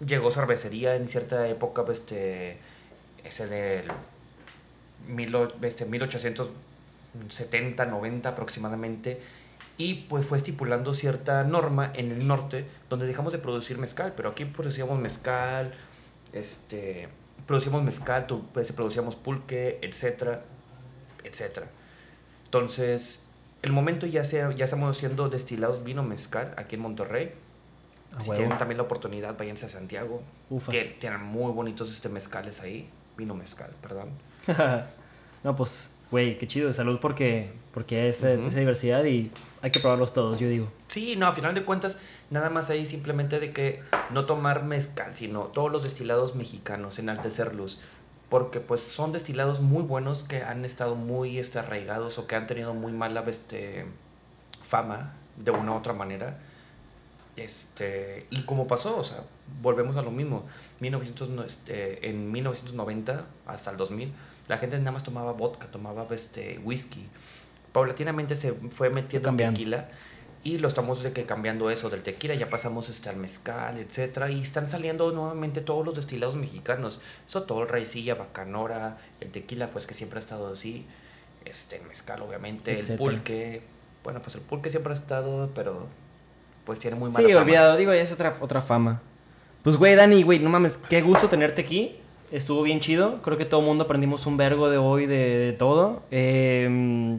[0.04, 2.58] Llegó cervecería en cierta época, este,
[3.24, 3.90] ese del
[5.08, 9.20] mil, este, 1870, 90 aproximadamente.
[9.78, 14.30] Y pues fue estipulando cierta norma en el norte donde dejamos de producir mezcal, pero
[14.30, 15.72] aquí producíamos mezcal,
[16.32, 17.08] este,
[17.46, 20.42] producíamos mezcal, pues, producíamos pulque, etcétera,
[21.24, 21.68] etcétera.
[22.44, 23.28] Entonces,
[23.62, 27.32] el momento ya, sea, ya estamos haciendo destilados vino mezcal aquí en Monterrey.
[28.18, 28.40] Si huevo.
[28.40, 30.22] tienen también la oportunidad, váyanse a Santiago.
[30.50, 30.74] Ufas.
[30.74, 32.88] Que tienen muy bonitos este mezcales ahí.
[33.16, 34.10] Vino mezcal, perdón.
[35.44, 36.72] no, pues, güey, qué chido.
[36.72, 38.48] Salud porque, porque hay esa, Ujú.
[38.48, 39.30] esa diversidad y
[39.60, 40.68] hay que probarlos todos, yo digo.
[40.88, 41.98] Sí, no, a final de cuentas,
[42.30, 47.80] nada más ahí simplemente de que no tomar mezcal, sino todos los destilados mexicanos, enaltecerlos.
[48.28, 52.46] Porque pues son destilados muy buenos que han estado muy este, arraigados o que han
[52.46, 53.86] tenido muy mala este,
[54.62, 56.38] fama de una u otra manera.
[57.36, 59.24] Este, y como pasó, o sea,
[59.62, 60.44] volvemos a lo mismo.
[60.80, 64.12] 1900, no, este, en 1990 hasta el 2000,
[64.48, 67.08] la gente nada más tomaba vodka, tomaba este, whisky.
[67.72, 69.88] Paulatinamente se fue metiendo tequila
[70.44, 74.30] y lo estamos de que cambiando eso del tequila, ya pasamos este, al mezcal, etcétera,
[74.30, 77.00] y están saliendo nuevamente todos los destilados mexicanos.
[77.26, 80.86] Sotol, raicilla, bacanora, el tequila, pues que siempre ha estado así.
[81.44, 83.62] Este, el mezcal, obviamente, el pulque.
[84.04, 85.86] Bueno, pues el pulque siempre ha estado, pero
[86.64, 87.44] pues tiene muy mala Sí, fama.
[87.44, 87.76] olvidado.
[87.76, 89.02] Digo, ya es otra, otra fama.
[89.62, 91.96] Pues, güey, Dani, güey, no mames, qué gusto tenerte aquí.
[92.30, 93.20] Estuvo bien chido.
[93.22, 96.02] Creo que todo el mundo aprendimos un vergo de hoy de, de todo.
[96.10, 97.18] Eh,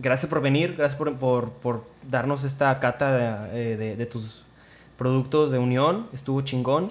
[0.00, 4.44] gracias por venir, gracias por, por, darnos esta cata de, de- tus
[4.96, 6.06] productos de unión.
[6.12, 6.90] Estuvo chingón.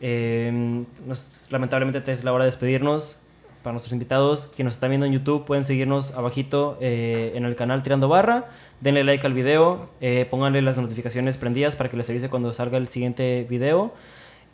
[0.00, 3.20] Eh, nos- lamentablemente es la hora de despedirnos.
[3.62, 7.56] Para nuestros invitados que nos están viendo en YouTube, pueden seguirnos abajito eh, en el
[7.56, 8.46] canal Tirando Barra.
[8.80, 12.78] Denle like al video, eh, pónganle las notificaciones prendidas para que les avise cuando salga
[12.78, 13.92] el siguiente video.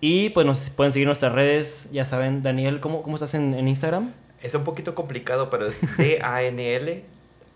[0.01, 4.13] Y pues nos pueden seguir nuestras redes, ya saben, Daniel, ¿cómo, cómo estás en, Instagram?
[4.43, 5.85] Es un poquito complicado, pero es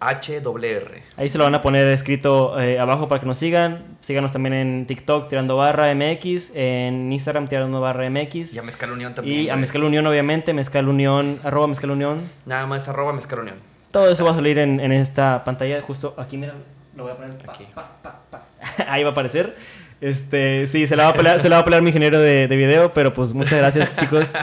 [0.00, 1.02] D-A-N-L-H-R.
[1.16, 3.96] Ahí se lo van a poner escrito eh, abajo para que nos sigan.
[4.00, 8.54] Síganos también en TikTok Tirando Barra MX, en Instagram Tirando Barra MX.
[8.54, 9.40] Y a Mezcal Unión también.
[9.40, 9.56] Y a.
[9.56, 12.20] Mezcal Unión, obviamente, Mezcal Unión, arroba Mezcal Unión.
[12.46, 13.56] Nada más arroba Mezcal Unión.
[13.90, 16.54] Todo eso va a salir en, en esta pantalla, justo aquí, mira,
[16.94, 17.36] lo voy a poner.
[17.38, 17.66] pa, Aquí.
[17.74, 18.42] pa, pa, pa.
[18.88, 19.56] Ahí va a aparecer.
[20.00, 22.46] Este, sí, se la va a pelear, se la va a pelear mi ingeniero de,
[22.46, 24.26] de video, pero pues muchas gracias, chicos.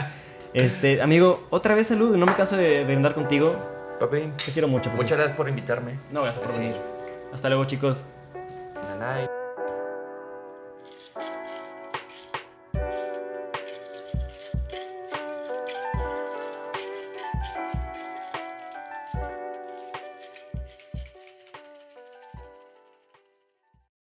[0.54, 3.54] Este, amigo, otra vez salud, no me canso de brindar contigo.
[3.98, 4.84] Papi, Te quiero mucho.
[4.90, 4.96] papi.
[4.96, 5.98] muchas gracias por invitarme.
[6.10, 6.76] No, gracias por venir.
[7.32, 8.04] Hasta luego, chicos.
[8.88, 9.45] Nanay.